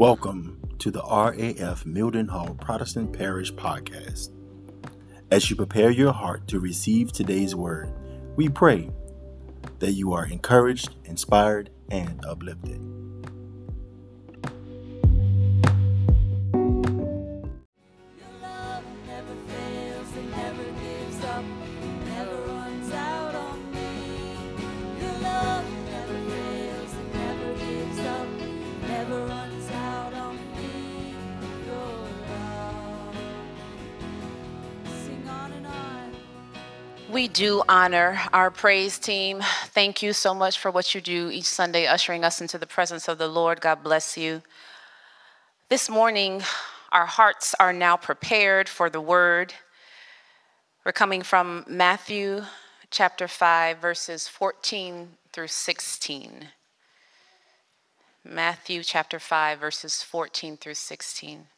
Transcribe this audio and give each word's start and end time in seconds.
Welcome 0.00 0.56
to 0.78 0.90
the 0.90 1.02
RAF 1.02 1.84
Mildenhall 1.84 2.58
Protestant 2.58 3.12
Parish 3.12 3.52
Podcast. 3.52 4.30
As 5.30 5.50
you 5.50 5.56
prepare 5.56 5.90
your 5.90 6.14
heart 6.14 6.48
to 6.48 6.58
receive 6.58 7.12
today's 7.12 7.54
word, 7.54 7.92
we 8.34 8.48
pray 8.48 8.88
that 9.78 9.92
you 9.92 10.14
are 10.14 10.24
encouraged, 10.24 10.94
inspired, 11.04 11.68
and 11.90 12.24
uplifted. 12.24 12.80
We 37.20 37.28
do 37.28 37.62
honor 37.68 38.18
our 38.32 38.50
praise 38.50 38.98
team. 38.98 39.42
Thank 39.74 40.02
you 40.02 40.14
so 40.14 40.32
much 40.32 40.58
for 40.58 40.70
what 40.70 40.94
you 40.94 41.02
do 41.02 41.28
each 41.28 41.44
Sunday, 41.44 41.86
ushering 41.86 42.24
us 42.24 42.40
into 42.40 42.56
the 42.56 42.66
presence 42.66 43.08
of 43.08 43.18
the 43.18 43.28
Lord. 43.28 43.60
God 43.60 43.82
bless 43.82 44.16
you. 44.16 44.40
This 45.68 45.90
morning, 45.90 46.42
our 46.92 47.04
hearts 47.04 47.54
are 47.60 47.74
now 47.74 47.98
prepared 47.98 48.70
for 48.70 48.88
the 48.88 49.02
word. 49.02 49.52
We're 50.82 50.92
coming 50.92 51.20
from 51.20 51.66
Matthew 51.68 52.44
chapter 52.90 53.28
5, 53.28 53.76
verses 53.76 54.26
14 54.26 55.10
through 55.30 55.48
16. 55.48 56.46
Matthew 58.24 58.82
chapter 58.82 59.18
5, 59.18 59.60
verses 59.60 60.02
14 60.02 60.56
through 60.56 60.72
16. 60.72 61.48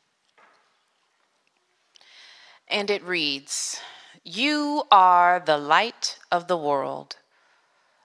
And 2.67 2.91
it 2.91 3.05
reads 3.05 3.81
You 4.25 4.85
are 4.91 5.41
the 5.41 5.59
light 5.59 6.19
of 6.31 6.47
the 6.47 6.57
world, 6.57 7.17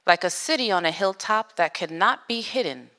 like 0.08 0.24
a 0.24 0.32
city 0.32 0.72
on 0.72 0.84
a 0.84 0.92
hilltop 0.92 1.56
that 1.58 1.76
cannot 1.76 2.28
be 2.28 2.42
hidden. 2.42 2.90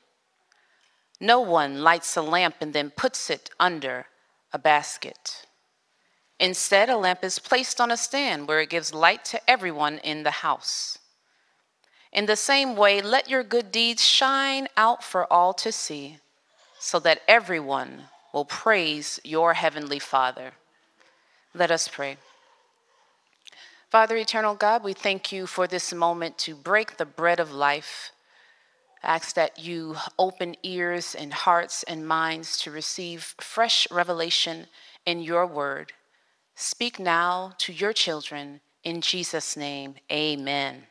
No 1.19 1.41
one 1.41 1.83
lights 1.83 2.15
a 2.15 2.21
lamp 2.21 2.55
and 2.61 2.71
then 2.71 2.91
puts 2.91 3.29
it 3.29 3.49
under 3.59 4.05
a 4.53 4.57
basket. 4.57 5.45
Instead, 6.39 6.89
a 6.89 6.95
lamp 6.95 7.21
is 7.21 7.39
placed 7.39 7.81
on 7.81 7.91
a 7.91 7.97
stand 7.97 8.47
where 8.47 8.61
it 8.61 8.69
gives 8.69 8.93
light 8.93 9.25
to 9.25 9.49
everyone 9.49 9.97
in 9.97 10.23
the 10.23 10.31
house. 10.31 10.97
In 12.13 12.25
the 12.25 12.37
same 12.37 12.77
way, 12.77 13.01
let 13.01 13.29
your 13.29 13.43
good 13.43 13.69
deeds 13.69 14.05
shine 14.05 14.69
out 14.77 15.03
for 15.03 15.31
all 15.31 15.53
to 15.55 15.73
see, 15.73 16.19
so 16.79 16.99
that 16.99 17.21
everyone 17.27 18.03
will 18.33 18.45
praise 18.45 19.19
your 19.25 19.55
heavenly 19.55 19.99
Father. 19.99 20.53
Let 21.53 21.69
us 21.69 21.89
pray. 21.89 22.15
Father, 23.89 24.17
eternal 24.17 24.53
God, 24.53 24.83
we 24.83 24.93
thank 24.93 25.31
you 25.31 25.47
for 25.47 25.65
this 25.65 25.91
moment 25.91 26.37
to 26.39 26.53
break 26.53 26.97
the 26.97 27.07
bread 27.07 27.39
of 27.39 27.51
life. 27.51 28.11
Ask 29.01 29.33
that 29.33 29.57
you 29.57 29.95
open 30.19 30.55
ears 30.61 31.15
and 31.15 31.33
hearts 31.33 31.81
and 31.81 32.07
minds 32.07 32.59
to 32.59 32.69
receive 32.69 33.33
fresh 33.41 33.89
revelation 33.89 34.67
in 35.07 35.21
your 35.21 35.47
word. 35.47 35.91
Speak 36.53 36.99
now 36.99 37.53
to 37.57 37.73
your 37.73 37.91
children 37.91 38.61
in 38.83 39.01
Jesus' 39.01 39.57
name. 39.57 39.95
Amen. 40.11 40.83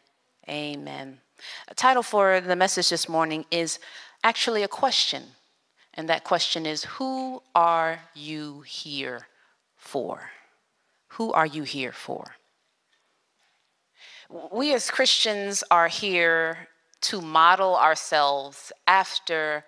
Amen. 0.48 1.20
A 1.68 1.74
title 1.74 2.02
for 2.02 2.40
the 2.40 2.56
message 2.56 2.90
this 2.90 3.08
morning 3.08 3.44
is 3.52 3.78
actually 4.24 4.64
a 4.64 4.68
question. 4.68 5.22
And 5.94 6.08
that 6.08 6.24
question 6.24 6.66
is 6.66 6.82
Who 6.84 7.44
are 7.54 8.00
you 8.16 8.62
here 8.62 9.28
for? 9.76 10.30
Who 11.10 11.32
are 11.32 11.46
you 11.46 11.62
here 11.62 11.92
for? 11.92 12.37
We 14.28 14.74
as 14.74 14.90
Christians 14.90 15.64
are 15.70 15.88
here 15.88 16.68
to 17.02 17.20
model 17.22 17.76
ourselves 17.76 18.72
after 18.86 19.64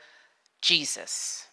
Jesus. 0.60 1.46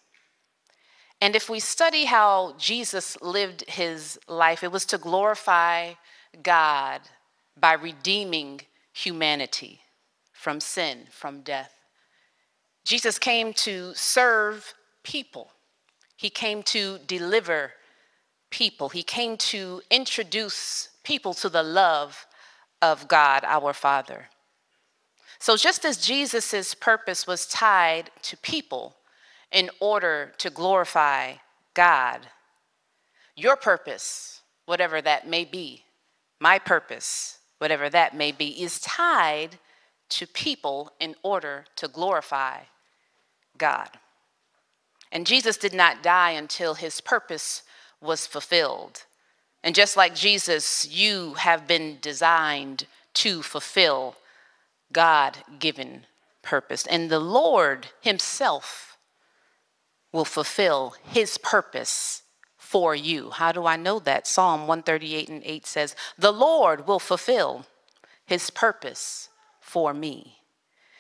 And 1.22 1.36
if 1.36 1.50
we 1.50 1.60
study 1.60 2.06
how 2.06 2.54
Jesus 2.60 3.20
lived 3.22 3.64
his 3.68 4.20
life, 4.28 4.64
it 4.64 4.72
was 4.72 4.86
to 4.88 4.98
glorify 4.98 5.94
God 6.44 7.02
by 7.60 7.74
redeeming 7.74 8.62
humanity 8.94 9.80
from 10.34 10.60
sin, 10.60 11.06
from 11.10 11.42
death. 11.42 11.74
Jesus 12.84 13.18
came 13.18 13.54
to 13.54 13.94
serve 13.96 14.74
people, 15.04 15.52
he 16.18 16.30
came 16.30 16.62
to 16.64 17.00
deliver 17.08 17.72
people, 18.50 18.90
he 18.90 19.04
came 19.04 19.38
to 19.38 19.82
introduce 19.90 20.90
people 21.04 21.34
to 21.34 21.50
the 21.50 21.64
love 21.64 22.27
of 22.82 23.08
God 23.08 23.44
our 23.44 23.74
Father. 23.74 24.30
So, 25.40 25.56
just 25.56 25.86
as 25.86 25.98
Jesus' 25.98 26.74
purpose 26.74 27.28
was 27.28 27.46
tied 27.46 28.10
to 28.24 28.38
people 28.38 28.96
in 29.52 29.70
order 29.80 30.34
to 30.40 30.50
glorify 30.50 31.34
God, 31.74 32.28
your 33.36 33.56
purpose, 33.56 34.42
whatever 34.66 35.02
that 35.02 35.28
may 35.28 35.46
be, 35.46 35.84
my 36.40 36.58
purpose, 36.60 37.40
whatever 37.60 37.90
that 37.90 38.16
may 38.16 38.32
be, 38.32 38.62
is 38.62 38.80
tied 38.80 39.60
to 40.10 40.26
people 40.26 40.92
in 41.00 41.16
order 41.22 41.66
to 41.76 41.88
glorify 41.88 42.62
God. 43.58 43.90
And 45.12 45.26
Jesus 45.26 45.58
did 45.58 45.74
not 45.74 46.04
die 46.04 46.32
until 46.32 46.76
his 46.76 47.02
purpose 47.02 47.64
was 48.02 48.28
fulfilled. 48.28 49.04
And 49.64 49.76
just 49.76 49.98
like 49.98 50.16
Jesus, 50.16 50.88
you 50.88 51.34
have 51.36 51.68
been 51.68 51.98
designed 52.02 52.86
to 53.16 53.42
fulfill 53.42 54.16
God 54.94 55.38
given 55.60 56.06
purpose. 56.42 56.86
And 56.88 57.10
the 57.10 57.20
Lord 57.20 57.88
Himself 58.02 58.98
will 60.12 60.26
fulfill 60.26 60.96
His 61.04 61.38
purpose 61.38 62.24
for 62.58 62.96
you. 62.96 63.32
How 63.32 63.52
do 63.52 63.66
I 63.66 63.76
know 63.76 64.00
that? 64.00 64.28
Psalm 64.28 64.62
138 64.62 65.30
and 65.30 65.42
8 65.44 65.66
says, 65.66 65.96
The 66.18 66.32
Lord 66.32 66.88
will 66.88 67.00
fulfill 67.00 67.66
His 68.26 68.50
purpose 68.50 69.30
for 69.60 69.94
me. 69.94 70.38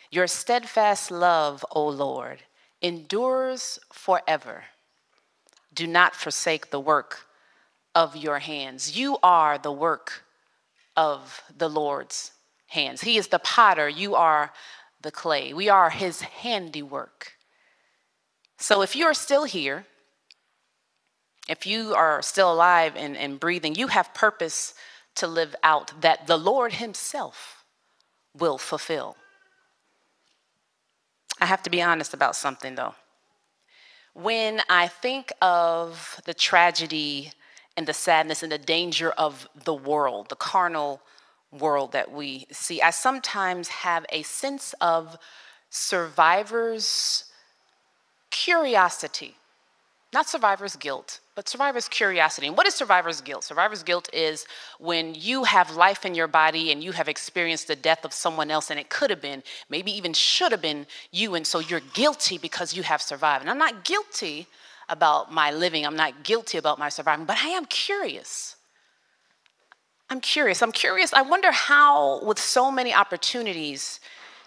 Your 0.10 0.28
steadfast 0.28 1.12
love, 1.12 1.66
O 1.72 1.88
Lord, 1.88 2.44
endures 2.82 3.80
forever. 3.92 4.66
Do 5.74 5.86
not 5.86 6.16
forsake 6.16 6.72
the 6.72 6.80
work 6.80 7.27
of 7.98 8.16
your 8.16 8.38
hands. 8.38 8.96
You 8.96 9.18
are 9.24 9.58
the 9.58 9.72
work 9.72 10.24
of 10.96 11.42
the 11.58 11.68
Lord's 11.68 12.32
hands. 12.68 13.02
He 13.02 13.18
is 13.18 13.30
the 13.30 13.40
potter, 13.40 13.90
you 13.90 14.14
are 14.14 14.54
the 15.02 15.10
clay. 15.10 15.52
We 15.52 15.68
are 15.68 15.90
his 15.90 16.22
handiwork. 16.22 17.34
So 18.60 18.84
if 18.84 18.96
you 18.96 19.06
are 19.06 19.16
still 19.16 19.46
here, 19.46 19.88
if 21.50 21.66
you 21.66 21.96
are 21.96 22.22
still 22.22 22.54
alive 22.54 22.94
and, 22.96 23.18
and 23.18 23.40
breathing, 23.40 23.74
you 23.74 23.88
have 23.88 24.14
purpose 24.14 24.76
to 25.16 25.26
live 25.26 25.56
out 25.64 26.02
that 26.02 26.28
the 26.28 26.38
Lord 26.38 26.74
himself 26.74 27.66
will 28.38 28.60
fulfill. 28.60 29.18
I 31.42 31.48
have 31.48 31.64
to 31.64 31.72
be 31.72 31.82
honest 31.82 32.14
about 32.14 32.36
something 32.36 32.76
though. 32.76 32.94
When 34.14 34.62
I 34.70 34.88
think 34.88 35.32
of 35.42 36.22
the 36.26 36.36
tragedy 36.36 37.32
and 37.78 37.88
the 37.88 37.94
sadness 37.94 38.42
and 38.44 38.52
the 38.52 38.58
danger 38.58 39.12
of 39.12 39.48
the 39.64 39.74
world, 39.74 40.30
the 40.30 40.36
carnal 40.36 41.00
world 41.52 41.94
that 41.94 42.12
we 42.12 42.48
see, 42.52 42.82
I 42.82 42.90
sometimes 42.90 43.68
have 43.70 44.06
a 44.12 44.24
sense 44.24 44.74
of 44.82 45.18
survivor's 45.70 47.26
curiosity. 48.32 49.36
Not 50.14 50.28
survivor's 50.28 50.76
guilt, 50.76 51.20
but 51.36 51.48
survivor's 51.48 51.88
curiosity. 51.88 52.48
And 52.48 52.58
what 52.58 52.66
is 52.66 52.74
survivor's 52.74 53.22
guilt? 53.22 53.44
Survivor's 53.44 53.84
guilt 53.84 54.10
is 54.14 54.46
when 54.80 55.14
you 55.14 55.44
have 55.44 55.76
life 55.76 56.06
in 56.06 56.16
your 56.16 56.28
body 56.28 56.72
and 56.72 56.84
you 56.84 56.94
have 56.94 57.08
experienced 57.08 57.68
the 57.68 57.76
death 57.76 58.04
of 58.06 58.14
someone 58.14 58.50
else, 58.50 58.72
and 58.72 58.80
it 58.80 58.90
could 58.90 59.10
have 59.10 59.22
been, 59.22 59.44
maybe 59.70 59.92
even 59.92 60.14
should 60.14 60.52
have 60.52 60.62
been 60.62 60.88
you, 61.12 61.36
and 61.36 61.46
so 61.46 61.60
you're 61.60 61.82
guilty 61.94 62.38
because 62.38 62.74
you 62.74 62.84
have 62.84 63.02
survived. 63.02 63.42
And 63.42 63.52
I'm 63.52 63.58
not 63.58 63.84
guilty 63.84 64.48
about 64.90 65.32
my 65.32 65.52
living, 65.52 65.86
I'm 65.86 65.96
not 65.96 66.24
guilty 66.24 66.58
about 66.58 66.80
my 66.80 66.90
surviving, 66.90 67.26
but 67.26 67.38
I 67.38 67.50
am 67.50 67.66
curious. 67.66 68.56
I'm 70.10 70.22
curious. 70.22 70.62
I'm 70.62 70.72
curious. 70.72 71.14
I 71.14 71.22
wonder 71.22 71.52
how, 71.52 72.24
with 72.24 72.40
so 72.40 72.72
many 72.72 72.94
opportunities 72.94 74.00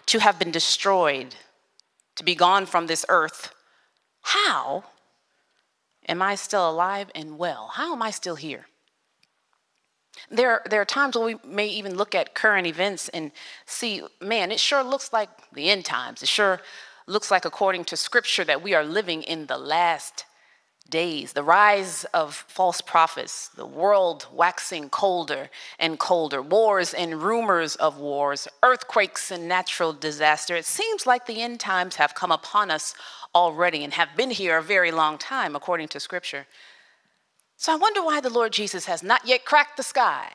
to 0.07 0.19
have 0.19 0.39
been 0.39 0.51
destroyed, 0.51 1.35
to 2.15 2.23
be 2.23 2.35
gone 2.35 2.65
from 2.65 2.87
this 2.87 3.05
earth, 3.09 3.53
how 4.23 4.83
am 6.07 6.21
I 6.21 6.35
still 6.35 6.69
alive 6.69 7.11
and 7.13 7.37
well? 7.37 7.71
How 7.73 7.93
am 7.93 8.01
I 8.01 8.11
still 8.11 8.35
here? 8.35 8.65
There, 10.29 10.61
there 10.69 10.81
are 10.81 10.85
times 10.85 11.15
when 11.15 11.25
we 11.25 11.49
may 11.49 11.67
even 11.67 11.95
look 11.95 12.15
at 12.15 12.35
current 12.35 12.67
events 12.67 13.09
and 13.09 13.31
see, 13.65 14.01
man, 14.19 14.51
it 14.51 14.59
sure 14.59 14.83
looks 14.83 15.13
like 15.13 15.29
the 15.53 15.69
end 15.69 15.85
times. 15.85 16.21
It 16.21 16.29
sure 16.29 16.61
looks 17.07 17.31
like, 17.31 17.45
according 17.45 17.85
to 17.85 17.97
scripture, 17.97 18.43
that 18.45 18.61
we 18.61 18.73
are 18.73 18.83
living 18.83 19.23
in 19.23 19.45
the 19.45 19.57
last 19.57 20.25
days, 20.89 21.33
the 21.33 21.43
rise 21.43 22.03
of 22.13 22.35
false 22.47 22.81
prophets, 22.81 23.47
the 23.49 23.65
world 23.65 24.27
waxing 24.31 24.89
colder 24.89 25.49
and 25.79 25.97
colder, 25.97 26.41
wars 26.41 26.93
and 26.93 27.21
rumors 27.23 27.75
of 27.77 27.97
wars, 27.97 28.47
earthquakes 28.61 29.31
and 29.31 29.47
natural 29.47 29.93
disaster. 29.93 30.55
It 30.55 30.65
seems 30.65 31.07
like 31.07 31.25
the 31.25 31.41
end 31.41 31.59
times 31.59 31.95
have 31.95 32.13
come 32.13 32.31
upon 32.31 32.69
us 32.69 32.93
already 33.33 33.83
and 33.83 33.93
have 33.93 34.15
been 34.17 34.31
here 34.31 34.57
a 34.57 34.63
very 34.63 34.91
long 34.91 35.17
time, 35.17 35.55
according 35.55 35.87
to 35.89 35.99
scripture. 35.99 36.45
So 37.55 37.71
I 37.71 37.77
wonder 37.77 38.03
why 38.03 38.19
the 38.19 38.29
Lord 38.29 38.51
Jesus 38.51 38.85
has 38.85 39.01
not 39.01 39.25
yet 39.25 39.45
cracked 39.45 39.77
the 39.77 39.83
sky 39.83 40.31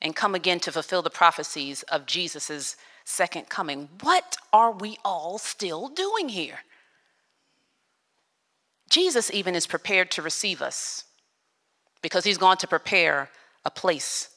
and 0.00 0.16
come 0.16 0.34
again 0.34 0.60
to 0.60 0.72
fulfill 0.72 1.00
the 1.00 1.10
prophecies 1.10 1.84
of 1.84 2.06
Jesus' 2.06 2.76
second 3.04 3.48
coming. 3.48 3.88
What 4.00 4.36
are 4.52 4.72
we 4.72 4.98
all 5.04 5.38
still 5.38 5.88
doing 5.88 6.28
here? 6.28 6.60
Jesus 8.92 9.30
even 9.32 9.54
is 9.54 9.66
prepared 9.66 10.10
to 10.10 10.20
receive 10.20 10.60
us 10.60 11.04
because 12.02 12.24
he's 12.24 12.36
going 12.36 12.58
to 12.58 12.66
prepare 12.66 13.30
a 13.64 13.70
place 13.70 14.28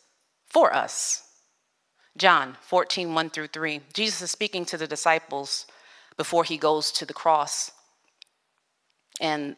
for 0.46 0.74
us. 0.74 1.24
John 2.18 2.56
14, 2.62 3.14
1 3.14 3.30
through 3.32 3.48
3. 3.48 3.82
Jesus 3.92 4.22
is 4.22 4.32
speaking 4.32 4.64
to 4.64 4.78
the 4.78 4.88
disciples 4.88 5.66
before 6.16 6.46
he 6.46 6.56
goes 6.56 6.94
to 6.94 7.06
the 7.06 7.14
cross. 7.14 7.74
And 9.20 9.58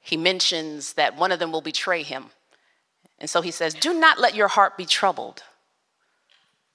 he 0.00 0.16
mentions 0.16 0.94
that 0.94 1.18
one 1.18 1.32
of 1.32 1.38
them 1.38 1.52
will 1.52 1.60
betray 1.60 2.02
him. 2.02 2.30
And 3.18 3.28
so 3.28 3.42
he 3.42 3.50
says, 3.50 3.74
Do 3.74 3.92
not 3.92 4.18
let 4.18 4.34
your 4.34 4.48
heart 4.48 4.78
be 4.78 4.86
troubled. 4.86 5.42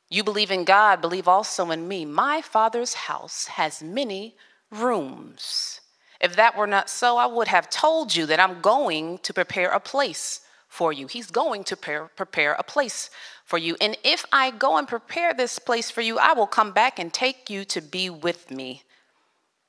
You 0.07 0.23
believe 0.23 0.51
in 0.51 0.65
God, 0.65 1.01
believe 1.01 1.27
also 1.27 1.71
in 1.71 1.87
me. 1.87 2.05
My 2.05 2.43
Father's 2.43 2.93
house 2.93 3.47
has 3.47 3.81
many 3.81 4.35
rooms. 4.69 5.81
If 6.25 6.37
that 6.37 6.57
were 6.57 6.65
not 6.65 6.89
so, 6.89 7.17
I 7.17 7.27
would 7.27 7.49
have 7.49 7.69
told 7.69 8.15
you 8.15 8.25
that 8.25 8.39
I'm 8.39 8.59
going 8.59 9.19
to 9.19 9.31
prepare 9.31 9.69
a 9.69 9.79
place 9.79 10.41
for 10.67 10.91
you. 10.91 11.05
He's 11.05 11.29
going 11.29 11.63
to 11.65 11.77
prepare, 11.77 12.53
a 12.53 12.63
place 12.63 13.11
for 13.43 13.59
you. 13.59 13.77
And 13.79 13.95
if 14.03 14.25
I 14.31 14.49
go 14.49 14.77
and 14.77 14.87
prepare 14.87 15.35
this 15.35 15.59
place 15.59 15.91
for 15.91 16.01
you, 16.01 16.17
I 16.17 16.33
will 16.33 16.47
come 16.47 16.71
back 16.71 16.97
and 16.97 17.13
take 17.13 17.51
you 17.51 17.63
to 17.65 17.79
be 17.79 18.09
with 18.09 18.49
me, 18.49 18.81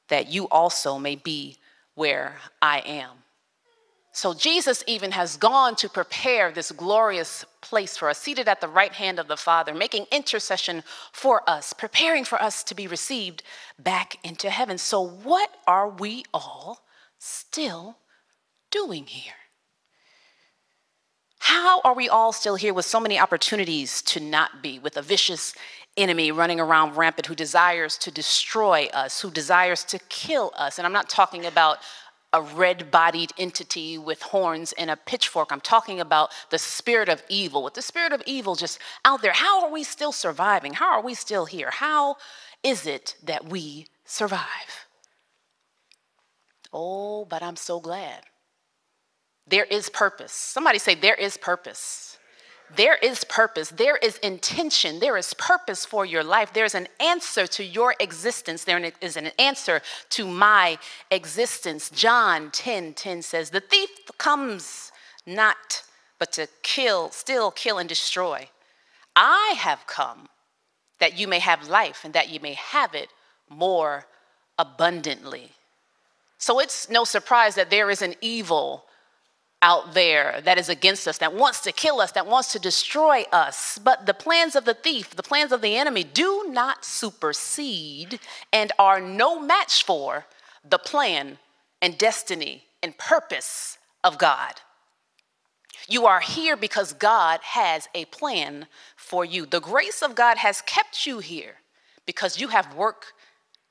that 0.09 0.29
you 0.29 0.49
also 0.49 0.99
may 0.99 1.17
be 1.17 1.59
where 1.95 2.39
I 2.63 2.79
am. 2.87 3.26
So 4.17 4.33
Jesus 4.33 4.83
even 4.87 5.11
has 5.11 5.37
gone 5.37 5.77
to 5.77 5.91
prepare 5.91 6.51
this 6.51 6.73
glorious 6.73 7.45
place 7.61 7.99
for 7.99 8.09
us, 8.09 8.17
seated 8.17 8.49
at 8.49 8.63
the 8.63 8.67
right 8.67 8.95
hand 8.95 9.19
of 9.19 9.29
the 9.29 9.37
Father, 9.37 9.75
making 9.75 10.07
intercession 10.11 10.85
for 11.13 11.43
us, 11.47 11.75
preparing 11.75 12.25
for 12.25 12.41
us 12.41 12.65
to 12.65 12.75
be 12.75 12.87
received 12.87 13.43
back 13.79 14.17
into 14.25 14.49
heaven. 14.49 14.79
So, 14.79 15.03
what 15.07 15.51
are 15.67 15.91
we 15.91 16.25
all 16.33 16.81
still 17.19 17.99
doing 18.71 19.05
here? 19.05 19.35
How 21.41 21.83
are 21.83 21.95
we 21.95 22.09
all 22.09 22.33
still 22.33 22.57
here 22.57 22.73
with 22.73 22.87
so 22.87 22.99
many 22.99 23.19
opportunities 23.19 24.01
to 24.01 24.19
not 24.19 24.63
be, 24.63 24.79
with 24.79 24.97
a 24.97 25.03
vicious 25.03 25.55
enemy 25.99 26.33
running 26.33 26.59
around 26.59 26.97
rampant 26.97 27.27
who 27.27 27.35
desires 27.35 27.99
to 27.99 28.11
destroy 28.11 28.89
us, 28.95 29.21
who 29.21 29.31
desires 29.31 29.85
to 29.85 29.99
kill 30.09 30.53
us? 30.57 30.79
And 30.79 30.87
I'm 30.87 30.93
not 30.95 31.11
talking 31.11 31.45
about 31.45 31.81
a 32.33 32.43
red 32.43 32.91
bodied 32.91 33.33
entity 33.39 33.97
with 33.97 34.23
horns 34.23 34.73
and 34.73 34.91
a 34.91 34.97
pitchfork. 34.97 35.51
I'm 35.51 35.61
talking 35.61 36.01
about 36.01 36.31
the 36.51 36.59
spirit 36.59 37.09
of 37.09 37.23
evil. 37.29 37.63
With 37.63 37.75
the 37.75 37.83
spirit 37.83 38.13
of 38.13 38.23
evil 38.27 38.57
just 38.57 38.79
out 39.05 39.23
there, 39.23 39.33
how 39.33 39.65
are 39.65 39.71
we 39.71 39.85
still 39.85 40.13
surviving? 40.13 40.75
How 40.75 40.93
are 40.93 41.03
we 41.03 41.15
still 41.15 41.47
here? 41.47 41.71
How 41.71 42.17
is 42.63 42.87
it 42.87 43.17
that 43.23 43.47
we 43.47 43.87
survive? 44.05 44.87
Oh, 46.73 47.25
but 47.25 47.43
I'm 47.43 47.57
so 47.57 47.81
glad. 47.81 48.23
There 49.47 49.65
is 49.65 49.89
purpose. 49.89 50.33
Somebody 50.33 50.79
say, 50.79 50.95
There 50.95 51.15
is 51.15 51.37
purpose. 51.37 52.16
There 52.75 52.97
is 52.97 53.23
purpose, 53.25 53.71
there 53.71 53.97
is 53.97 54.19
intention, 54.19 54.99
there 54.99 55.17
is 55.17 55.33
purpose 55.35 55.85
for 55.85 56.05
your 56.05 56.25
life. 56.25 56.53
There's 56.53 56.75
an 56.75 56.89
answer 56.99 57.47
to 57.47 57.65
your 57.65 57.95
existence, 58.01 58.65
there 58.65 58.93
is 59.01 59.17
an 59.17 59.31
answer 59.39 59.81
to 60.11 60.27
my 60.27 60.79
existence. 61.11 61.91
John 61.91 62.51
10 62.51 62.95
10 62.95 63.23
says, 63.23 63.51
The 63.51 63.61
thief 63.61 63.91
comes 64.19 64.91
not 65.25 65.85
but 66.19 66.33
to 66.33 66.49
kill, 66.63 67.11
still 67.11 67.51
kill, 67.51 67.79
and 67.79 67.89
destroy. 67.89 68.49
I 69.15 69.55
have 69.59 69.87
come 69.87 70.29
that 70.99 71.19
you 71.19 71.29
may 71.29 71.39
have 71.39 71.69
life 71.69 72.05
and 72.05 72.15
that 72.15 72.31
you 72.31 72.41
may 72.41 72.55
have 72.55 72.95
it 72.95 73.11
more 73.49 74.07
abundantly. 74.59 75.53
So 76.39 76.59
it's 76.61 76.89
no 76.91 77.05
surprise 77.05 77.55
that 77.55 77.71
there 77.71 77.91
is 77.91 78.03
an 78.03 78.15
evil 78.21 78.86
out 79.63 79.95
there 79.95 80.41
that 80.45 80.59
is 80.59 80.69
against 80.69 81.09
us, 81.09 81.19
that 81.19 81.35
wants 81.35 81.61
to 81.63 81.73
kill 81.73 82.01
us, 82.01 82.13
that 82.13 82.27
wants 82.27 82.53
to 82.53 82.59
destroy 82.59 83.25
us. 83.33 83.79
But 83.83 84.07
the 84.07 84.15
plans 84.15 84.55
of 84.55 84.65
the 84.65 84.75
thief, 84.75 85.17
the 85.17 85.23
plans 85.23 85.53
of 85.53 85.63
the 85.63 85.77
enemy, 85.77 86.05
do 86.05 86.47
not 86.49 86.85
supersede 86.85 88.21
and 88.53 88.73
are 88.79 89.01
no 89.01 89.41
match 89.41 89.85
for 89.85 90.27
the 90.69 90.79
plan 90.79 91.39
and 91.81 91.97
destiny 91.97 92.65
and 92.83 92.97
purpose 92.99 93.79
of 94.05 94.19
God. 94.19 94.61
You 95.89 96.07
are 96.07 96.21
here 96.21 96.57
because 96.57 96.93
God 96.93 97.41
has 97.43 97.89
a 97.95 98.07
plan 98.07 98.67
for 98.97 99.25
you. 99.25 99.47
The 99.47 99.61
grace 99.61 100.03
of 100.03 100.15
God 100.15 100.39
has 100.39 100.61
kept 100.63 101.07
you 101.07 101.21
here 101.21 101.57
because 102.07 102.41
you 102.41 102.49
have 102.49 102.75
work 102.75 103.13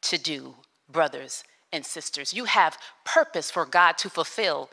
to 0.03 0.17
do, 0.17 0.55
brothers 0.89 1.43
and 1.73 1.85
sisters. 1.85 2.33
You 2.33 2.45
have 2.45 2.77
purpose 3.03 3.51
for 3.51 3.65
God 3.65 3.97
to 3.99 4.09
fulfill 4.09 4.69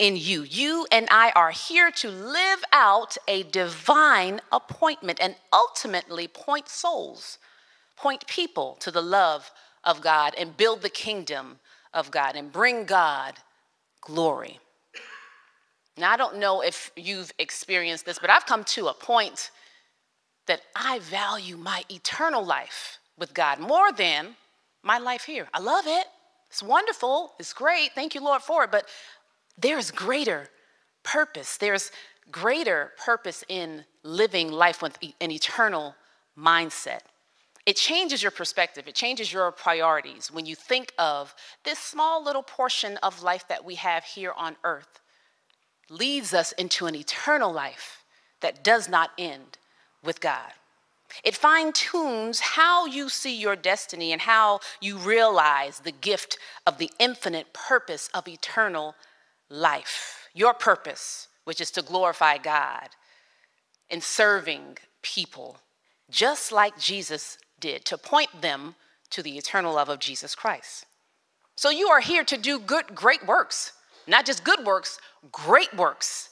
in 0.00 0.16
you. 0.16 0.42
You 0.42 0.86
and 0.90 1.06
I 1.10 1.30
are 1.36 1.50
here 1.50 1.90
to 1.92 2.10
live 2.10 2.64
out 2.72 3.18
a 3.28 3.44
divine 3.44 4.40
appointment 4.50 5.18
and 5.20 5.36
ultimately 5.52 6.26
point 6.26 6.68
souls, 6.68 7.38
point 7.96 8.26
people 8.26 8.78
to 8.80 8.90
the 8.90 9.02
love 9.02 9.52
of 9.84 10.00
God 10.00 10.34
and 10.36 10.56
build 10.56 10.80
the 10.80 10.88
kingdom 10.88 11.60
of 11.92 12.10
God 12.10 12.34
and 12.34 12.50
bring 12.50 12.86
God 12.86 13.34
glory. 14.00 14.58
Now, 15.98 16.12
I 16.12 16.16
don't 16.16 16.38
know 16.38 16.62
if 16.62 16.90
you've 16.96 17.30
experienced 17.38 18.06
this, 18.06 18.18
but 18.18 18.30
I've 18.30 18.46
come 18.46 18.64
to 18.64 18.88
a 18.88 18.94
point 18.94 19.50
that 20.46 20.62
I 20.74 21.00
value 21.00 21.58
my 21.58 21.84
eternal 21.90 22.44
life 22.44 22.98
with 23.18 23.34
God 23.34 23.58
more 23.58 23.92
than 23.92 24.34
my 24.82 24.96
life 24.96 25.24
here. 25.24 25.46
I 25.52 25.60
love 25.60 25.84
it. 25.86 26.06
It's 26.48 26.62
wonderful. 26.62 27.34
It's 27.38 27.52
great. 27.52 27.90
Thank 27.94 28.14
you, 28.14 28.24
Lord, 28.24 28.40
for 28.40 28.64
it. 28.64 28.72
But 28.72 28.86
there's 29.60 29.90
greater 29.90 30.48
purpose. 31.02 31.56
There's 31.56 31.90
greater 32.30 32.92
purpose 33.04 33.44
in 33.48 33.84
living 34.02 34.50
life 34.50 34.82
with 34.82 34.98
an 35.20 35.30
eternal 35.30 35.94
mindset. 36.38 37.00
It 37.66 37.76
changes 37.76 38.22
your 38.22 38.32
perspective, 38.32 38.88
it 38.88 38.94
changes 38.94 39.32
your 39.32 39.52
priorities 39.52 40.30
when 40.30 40.46
you 40.46 40.54
think 40.54 40.92
of 40.98 41.34
this 41.64 41.78
small 41.78 42.24
little 42.24 42.42
portion 42.42 42.96
of 42.98 43.22
life 43.22 43.46
that 43.48 43.64
we 43.64 43.74
have 43.76 44.04
here 44.04 44.32
on 44.36 44.56
earth 44.64 45.00
leads 45.90 46.32
us 46.32 46.52
into 46.52 46.86
an 46.86 46.94
eternal 46.94 47.52
life 47.52 48.04
that 48.40 48.64
does 48.64 48.88
not 48.88 49.10
end 49.18 49.58
with 50.02 50.20
God. 50.20 50.52
It 51.24 51.36
fine 51.36 51.72
tunes 51.72 52.40
how 52.40 52.86
you 52.86 53.08
see 53.08 53.36
your 53.36 53.56
destiny 53.56 54.12
and 54.12 54.22
how 54.22 54.60
you 54.80 54.96
realize 54.96 55.80
the 55.80 55.92
gift 55.92 56.38
of 56.66 56.78
the 56.78 56.90
infinite 56.98 57.52
purpose 57.52 58.08
of 58.14 58.28
eternal 58.28 58.94
life, 59.50 60.28
your 60.32 60.54
purpose, 60.54 61.28
which 61.44 61.60
is 61.60 61.70
to 61.72 61.82
glorify 61.82 62.38
God 62.38 62.88
in 63.90 64.00
serving 64.00 64.78
people, 65.02 65.58
just 66.10 66.52
like 66.52 66.78
Jesus 66.78 67.36
did, 67.58 67.84
to 67.86 67.98
point 67.98 68.40
them 68.40 68.76
to 69.10 69.22
the 69.22 69.36
eternal 69.36 69.74
love 69.74 69.88
of 69.88 69.98
Jesus 69.98 70.34
Christ. 70.34 70.86
So 71.56 71.68
you 71.68 71.88
are 71.88 72.00
here 72.00 72.24
to 72.24 72.38
do 72.38 72.58
good, 72.58 72.94
great 72.94 73.26
works, 73.26 73.72
not 74.06 74.24
just 74.24 74.44
good 74.44 74.64
works, 74.64 74.98
great 75.32 75.74
works. 75.74 76.30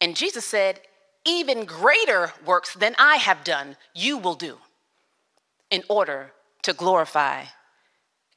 And 0.00 0.14
Jesus 0.14 0.44
said, 0.44 0.80
even 1.26 1.64
greater 1.64 2.32
works 2.46 2.74
than 2.74 2.94
I 2.98 3.16
have 3.16 3.44
done, 3.44 3.76
you 3.94 4.16
will 4.16 4.34
do 4.34 4.58
in 5.70 5.82
order 5.88 6.32
to 6.62 6.72
glorify 6.72 7.44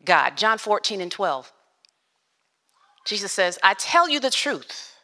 God. 0.03 0.38
John 0.38 0.58
14 0.58 1.01
and 1.01 1.12
12. 1.12 1.51
Jesus 3.06 3.32
says, 3.32 3.60
I 3.64 3.74
tell 3.74 4.10
you 4.10 4.20
the 4.20 4.30
truth. 4.30 4.96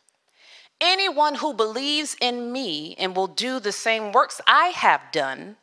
Anyone 0.82 1.36
who 1.36 1.54
believes 1.54 2.16
in 2.22 2.52
me 2.52 2.96
and 2.98 3.16
will 3.16 3.28
do 3.28 3.60
the 3.60 3.72
same 3.72 4.12
works 4.12 4.40
I 4.48 4.68
have 4.68 5.02
done, 5.12 5.58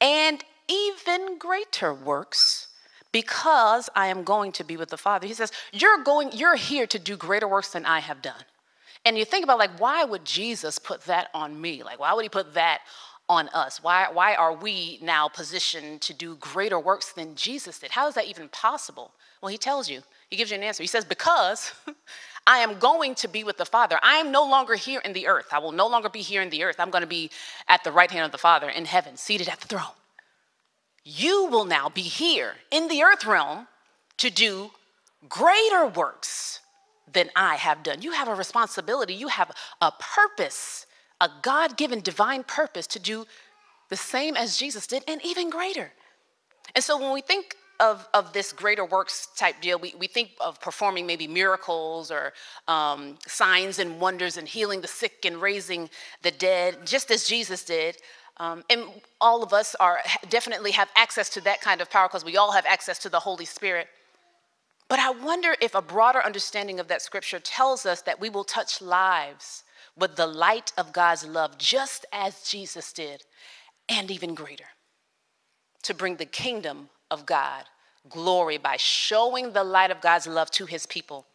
and 0.00 0.44
even 0.68 1.38
greater 1.38 1.92
works, 1.92 2.68
because 3.10 3.90
I 3.96 4.06
am 4.06 4.22
going 4.22 4.52
to 4.52 4.64
be 4.64 4.76
with 4.76 4.90
the 4.90 4.96
Father. 4.96 5.26
He 5.26 5.34
says, 5.34 5.52
You're 5.72 6.02
going, 6.04 6.30
you're 6.32 6.56
here 6.56 6.86
to 6.86 6.98
do 6.98 7.16
greater 7.16 7.48
works 7.48 7.70
than 7.70 7.84
I 7.84 7.98
have 7.98 8.22
done. 8.22 8.44
And 9.04 9.18
you 9.18 9.24
think 9.24 9.44
about 9.44 9.58
like, 9.58 9.78
why 9.78 10.04
would 10.04 10.24
Jesus 10.24 10.78
put 10.78 11.02
that 11.02 11.28
on 11.34 11.60
me? 11.60 11.82
Like, 11.82 12.00
why 12.00 12.12
would 12.14 12.24
he 12.24 12.28
put 12.28 12.54
that 12.54 12.80
on 13.28 13.48
us? 13.50 13.82
Why, 13.82 14.08
why 14.10 14.34
are 14.34 14.54
we 14.54 14.98
now 15.02 15.28
positioned 15.28 16.00
to 16.02 16.14
do 16.14 16.36
greater 16.36 16.78
works 16.78 17.12
than 17.12 17.34
Jesus 17.34 17.78
did? 17.78 17.90
How 17.90 18.08
is 18.08 18.14
that 18.14 18.26
even 18.26 18.48
possible? 18.48 19.12
Well, 19.42 19.50
he 19.50 19.58
tells 19.58 19.90
you, 19.90 20.02
he 20.30 20.36
gives 20.36 20.50
you 20.50 20.56
an 20.56 20.62
answer. 20.62 20.82
He 20.82 20.88
says, 20.88 21.04
Because 21.04 21.72
I 22.46 22.58
am 22.58 22.78
going 22.78 23.14
to 23.16 23.28
be 23.28 23.44
with 23.44 23.56
the 23.56 23.64
Father. 23.64 23.98
I 24.02 24.16
am 24.16 24.30
no 24.30 24.44
longer 24.44 24.74
here 24.74 25.00
in 25.04 25.12
the 25.12 25.26
earth. 25.26 25.48
I 25.52 25.58
will 25.58 25.72
no 25.72 25.86
longer 25.86 26.08
be 26.08 26.20
here 26.20 26.42
in 26.42 26.50
the 26.50 26.64
earth. 26.64 26.76
I'm 26.78 26.90
going 26.90 27.02
to 27.02 27.08
be 27.08 27.30
at 27.68 27.84
the 27.84 27.92
right 27.92 28.10
hand 28.10 28.26
of 28.26 28.32
the 28.32 28.38
Father 28.38 28.68
in 28.68 28.84
heaven, 28.84 29.16
seated 29.16 29.48
at 29.48 29.60
the 29.60 29.68
throne. 29.68 29.94
You 31.04 31.46
will 31.46 31.64
now 31.64 31.88
be 31.88 32.02
here 32.02 32.54
in 32.70 32.88
the 32.88 33.02
earth 33.02 33.24
realm 33.24 33.66
to 34.18 34.30
do 34.30 34.70
greater 35.28 35.86
works 35.86 36.60
than 37.12 37.30
I 37.36 37.56
have 37.56 37.82
done. 37.82 38.02
You 38.02 38.12
have 38.12 38.28
a 38.28 38.34
responsibility, 38.34 39.14
you 39.14 39.28
have 39.28 39.50
a 39.80 39.92
purpose, 39.92 40.86
a 41.20 41.30
God 41.42 41.76
given 41.76 42.00
divine 42.00 42.42
purpose 42.42 42.86
to 42.88 42.98
do 42.98 43.26
the 43.90 43.96
same 43.96 44.36
as 44.36 44.56
Jesus 44.56 44.86
did 44.86 45.04
and 45.06 45.20
even 45.24 45.50
greater. 45.50 45.92
And 46.74 46.82
so 46.82 46.98
when 46.98 47.12
we 47.12 47.20
think 47.20 47.56
of, 47.80 48.08
of 48.14 48.32
this 48.32 48.52
greater 48.52 48.84
works 48.84 49.28
type 49.36 49.60
deal, 49.60 49.78
we, 49.78 49.94
we 49.98 50.06
think 50.06 50.30
of 50.40 50.60
performing 50.60 51.06
maybe 51.06 51.26
miracles 51.26 52.10
or 52.10 52.32
um, 52.68 53.16
signs 53.26 53.78
and 53.78 54.00
wonders 54.00 54.36
and 54.36 54.46
healing 54.46 54.80
the 54.80 54.88
sick 54.88 55.24
and 55.24 55.40
raising 55.40 55.90
the 56.22 56.30
dead, 56.30 56.86
just 56.86 57.10
as 57.10 57.24
Jesus 57.24 57.64
did. 57.64 57.96
Um, 58.38 58.64
and 58.68 58.84
all 59.20 59.42
of 59.42 59.52
us 59.52 59.74
are 59.76 60.00
definitely 60.28 60.72
have 60.72 60.88
access 60.96 61.28
to 61.30 61.40
that 61.42 61.60
kind 61.60 61.80
of 61.80 61.90
power 61.90 62.08
because 62.08 62.24
we 62.24 62.36
all 62.36 62.52
have 62.52 62.66
access 62.66 62.98
to 63.00 63.08
the 63.08 63.20
Holy 63.20 63.44
Spirit. 63.44 63.88
But 64.88 64.98
I 64.98 65.10
wonder 65.10 65.54
if 65.60 65.74
a 65.74 65.82
broader 65.82 66.24
understanding 66.24 66.78
of 66.78 66.88
that 66.88 67.02
scripture 67.02 67.38
tells 67.38 67.86
us 67.86 68.02
that 68.02 68.20
we 68.20 68.28
will 68.28 68.44
touch 68.44 68.82
lives 68.82 69.64
with 69.96 70.16
the 70.16 70.26
light 70.26 70.72
of 70.76 70.92
God's 70.92 71.24
love, 71.24 71.56
just 71.58 72.04
as 72.12 72.42
Jesus 72.42 72.92
did, 72.92 73.22
and 73.88 74.10
even 74.10 74.34
greater, 74.34 74.66
to 75.82 75.94
bring 75.94 76.16
the 76.16 76.26
kingdom 76.26 76.88
of 77.10 77.26
God 77.26 77.64
glory 78.08 78.58
by 78.58 78.76
showing 78.76 79.52
the 79.52 79.64
light 79.64 79.90
of 79.90 80.00
God's 80.00 80.26
love 80.26 80.50
to 80.52 80.66
his 80.66 80.86
people, 80.86 81.26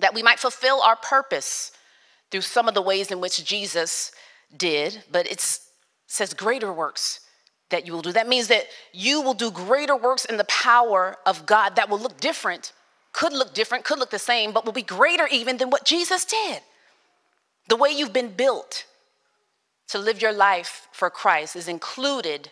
that 0.00 0.14
we 0.14 0.22
might 0.22 0.38
fulfill 0.38 0.80
our 0.80 0.96
purpose 0.96 1.72
through 2.30 2.40
some 2.40 2.66
of 2.66 2.74
the 2.74 2.82
ways 2.82 3.10
in 3.10 3.20
which 3.20 3.44
Jesus 3.44 4.12
did, 4.56 5.04
but 5.10 5.30
it 5.30 5.58
says 6.06 6.34
greater 6.34 6.72
works 6.72 7.20
that 7.68 7.86
you 7.86 7.92
will 7.92 8.02
do. 8.02 8.12
That 8.12 8.28
means 8.28 8.48
that 8.48 8.66
you 8.92 9.20
will 9.20 9.34
do 9.34 9.50
greater 9.50 9.96
works 9.96 10.24
in 10.24 10.36
the 10.36 10.44
power 10.44 11.16
of 11.26 11.46
God 11.46 11.76
that 11.76 11.88
will 11.88 11.98
look 11.98 12.20
different, 12.20 12.72
could 13.12 13.32
look 13.32 13.52
different, 13.54 13.84
could 13.84 13.98
look 13.98 14.10
the 14.10 14.18
same, 14.18 14.52
but 14.52 14.64
will 14.64 14.72
be 14.72 14.82
greater 14.82 15.26
even 15.30 15.58
than 15.58 15.70
what 15.70 15.84
Jesus 15.84 16.24
did. 16.24 16.60
The 17.68 17.76
way 17.76 17.90
you've 17.90 18.12
been 18.12 18.32
built 18.32 18.84
to 19.88 19.98
live 19.98 20.22
your 20.22 20.32
life 20.32 20.88
for 20.92 21.10
Christ 21.10 21.56
is 21.56 21.68
included, 21.68 22.50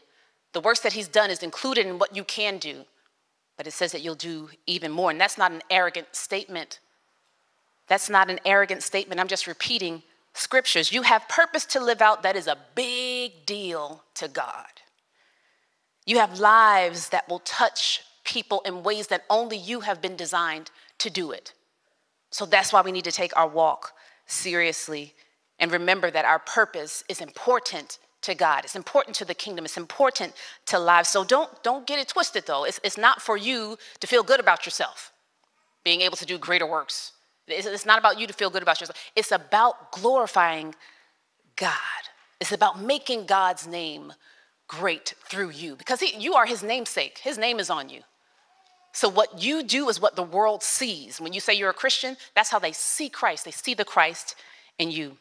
the 0.52 0.60
works 0.60 0.80
that 0.80 0.92
He's 0.92 1.08
done 1.08 1.30
is 1.30 1.42
included 1.42 1.86
in 1.86 1.98
what 1.98 2.16
you 2.16 2.24
can 2.24 2.58
do, 2.58 2.84
but 3.56 3.66
it 3.66 3.72
says 3.72 3.92
that 3.92 4.02
you'll 4.02 4.14
do 4.14 4.50
even 4.66 4.90
more. 4.90 5.10
And 5.10 5.20
that's 5.20 5.38
not 5.38 5.52
an 5.52 5.62
arrogant 5.70 6.08
statement. 6.12 6.80
That's 7.88 8.08
not 8.08 8.30
an 8.30 8.40
arrogant 8.44 8.82
statement. 8.82 9.20
I'm 9.20 9.28
just 9.28 9.46
repeating 9.46 10.02
scriptures. 10.34 10.92
You 10.92 11.02
have 11.02 11.28
purpose 11.28 11.64
to 11.66 11.80
live 11.80 12.00
out 12.00 12.22
that 12.22 12.36
is 12.36 12.46
a 12.46 12.58
big 12.74 13.46
deal 13.46 14.04
to 14.14 14.28
God. 14.28 14.66
You 16.06 16.18
have 16.18 16.40
lives 16.40 17.10
that 17.10 17.28
will 17.28 17.40
touch 17.40 18.02
people 18.24 18.60
in 18.64 18.82
ways 18.82 19.08
that 19.08 19.24
only 19.28 19.56
you 19.56 19.80
have 19.80 20.00
been 20.00 20.16
designed 20.16 20.70
to 20.98 21.10
do 21.10 21.32
it. 21.32 21.52
So 22.30 22.46
that's 22.46 22.72
why 22.72 22.80
we 22.82 22.92
need 22.92 23.04
to 23.04 23.12
take 23.12 23.36
our 23.36 23.48
walk 23.48 23.92
seriously 24.26 25.14
and 25.58 25.70
remember 25.70 26.10
that 26.10 26.24
our 26.24 26.38
purpose 26.38 27.04
is 27.08 27.20
important 27.20 27.98
to 28.22 28.34
God. 28.34 28.64
It's 28.64 28.76
important 28.76 29.16
to 29.16 29.24
the 29.24 29.34
kingdom. 29.34 29.64
It's 29.64 29.76
important 29.76 30.34
to 30.66 30.78
lives. 30.78 31.08
So 31.08 31.24
don't, 31.24 31.50
don't 31.62 31.86
get 31.86 31.98
it 31.98 32.08
twisted 32.08 32.46
though. 32.46 32.64
It's, 32.64 32.80
it's 32.84 32.98
not 32.98 33.22
for 33.22 33.36
you 33.36 33.78
to 34.00 34.06
feel 34.06 34.22
good 34.22 34.40
about 34.40 34.66
yourself, 34.66 35.12
being 35.84 36.00
able 36.02 36.16
to 36.16 36.26
do 36.26 36.38
greater 36.38 36.66
works. 36.66 37.12
It's, 37.46 37.66
it's 37.66 37.86
not 37.86 37.98
about 37.98 38.18
you 38.18 38.26
to 38.26 38.32
feel 38.32 38.50
good 38.50 38.62
about 38.62 38.80
yourself. 38.80 38.98
It's 39.16 39.32
about 39.32 39.92
glorifying 39.92 40.74
God. 41.56 41.72
It's 42.40 42.52
about 42.52 42.80
making 42.80 43.26
God's 43.26 43.66
name 43.66 44.12
great 44.68 45.14
through 45.28 45.50
you 45.50 45.76
because 45.76 46.00
he, 46.00 46.16
you 46.18 46.34
are 46.34 46.46
his 46.46 46.62
namesake. 46.62 47.18
His 47.18 47.38
name 47.38 47.58
is 47.58 47.70
on 47.70 47.88
you. 47.88 48.02
So, 48.92 49.08
what 49.08 49.42
you 49.42 49.62
do 49.62 49.88
is 49.88 50.00
what 50.00 50.16
the 50.16 50.22
world 50.22 50.62
sees. 50.62 51.20
When 51.20 51.32
you 51.32 51.40
say 51.40 51.54
you're 51.54 51.70
a 51.70 51.74
Christian, 51.74 52.16
that's 52.34 52.50
how 52.50 52.58
they 52.58 52.72
see 52.72 53.08
Christ. 53.08 53.44
They 53.44 53.50
see 53.50 53.74
the 53.74 53.84
Christ 53.84 54.34
in 54.78 54.90
you. 54.90 55.16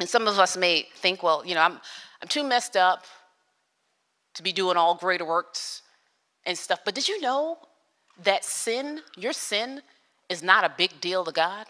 And 0.00 0.08
some 0.08 0.26
of 0.26 0.38
us 0.38 0.56
may 0.56 0.86
think, 0.96 1.22
well, 1.22 1.44
you 1.44 1.54
know, 1.54 1.60
I'm, 1.60 1.80
I'm 2.20 2.28
too 2.28 2.42
messed 2.42 2.76
up 2.76 3.04
to 4.34 4.42
be 4.42 4.52
doing 4.52 4.76
all 4.76 4.94
greater 4.94 5.24
works 5.24 5.82
and 6.44 6.58
stuff. 6.58 6.80
But 6.84 6.94
did 6.94 7.08
you 7.08 7.20
know 7.20 7.58
that 8.22 8.44
sin, 8.44 9.00
your 9.16 9.32
sin, 9.32 9.82
is 10.28 10.42
not 10.42 10.64
a 10.64 10.72
big 10.76 11.00
deal 11.00 11.24
to 11.24 11.32
God? 11.32 11.66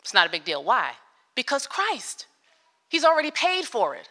It's 0.00 0.14
not 0.14 0.26
a 0.26 0.30
big 0.30 0.44
deal. 0.44 0.62
Why? 0.62 0.92
Because 1.34 1.66
Christ, 1.66 2.26
He's 2.88 3.04
already 3.04 3.30
paid 3.30 3.64
for 3.64 3.94
it. 3.94 4.08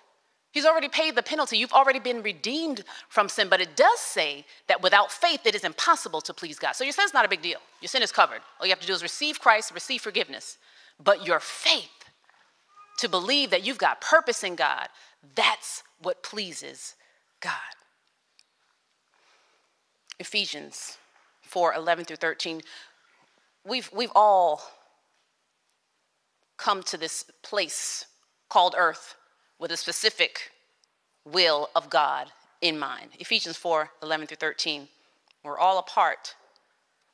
He's 0.51 0.65
already 0.65 0.87
paid 0.87 1.15
the 1.15 1.23
penalty. 1.23 1.57
You've 1.57 1.73
already 1.73 1.99
been 1.99 2.23
redeemed 2.23 2.83
from 3.09 3.29
sin. 3.29 3.47
But 3.49 3.61
it 3.61 3.75
does 3.75 3.99
say 3.99 4.45
that 4.67 4.81
without 4.81 5.11
faith, 5.11 5.45
it 5.45 5.53
is 5.53 5.63
impossible 5.63 6.21
to 6.21 6.33
please 6.33 6.57
God. 6.57 6.71
So 6.71 6.83
your 6.83 6.93
sin's 6.93 7.13
not 7.13 7.25
a 7.25 7.29
big 7.29 7.41
deal. 7.41 7.59
Your 7.81 7.89
sin 7.89 8.01
is 8.01 8.11
covered. 8.11 8.41
All 8.59 8.65
you 8.65 8.71
have 8.71 8.79
to 8.79 8.87
do 8.87 8.93
is 8.93 9.03
receive 9.03 9.39
Christ, 9.39 9.71
receive 9.73 10.01
forgiveness. 10.01 10.57
But 11.03 11.27
your 11.27 11.39
faith 11.39 11.96
to 12.97 13.09
believe 13.09 13.49
that 13.51 13.65
you've 13.65 13.77
got 13.77 14.01
purpose 14.01 14.43
in 14.43 14.55
God, 14.55 14.87
that's 15.35 15.83
what 16.01 16.23
pleases 16.23 16.95
God. 17.39 17.53
Ephesians 20.19 20.97
4 21.43 21.73
11 21.73 22.05
through 22.05 22.17
13. 22.17 22.61
We've, 23.65 23.89
we've 23.93 24.11
all 24.15 24.61
come 26.57 26.81
to 26.83 26.97
this 26.97 27.25
place 27.43 28.05
called 28.49 28.75
earth 28.77 29.15
with 29.59 29.71
a 29.71 29.77
specific 29.77 30.51
will 31.25 31.69
of 31.75 31.89
God 31.89 32.31
in 32.61 32.79
mind. 32.79 33.09
Ephesians 33.19 33.57
4 33.57 33.89
11 34.01 34.27
through 34.27 34.37
13. 34.37 34.87
We're 35.43 35.59
all 35.59 35.79
a 35.79 35.83
part 35.83 36.35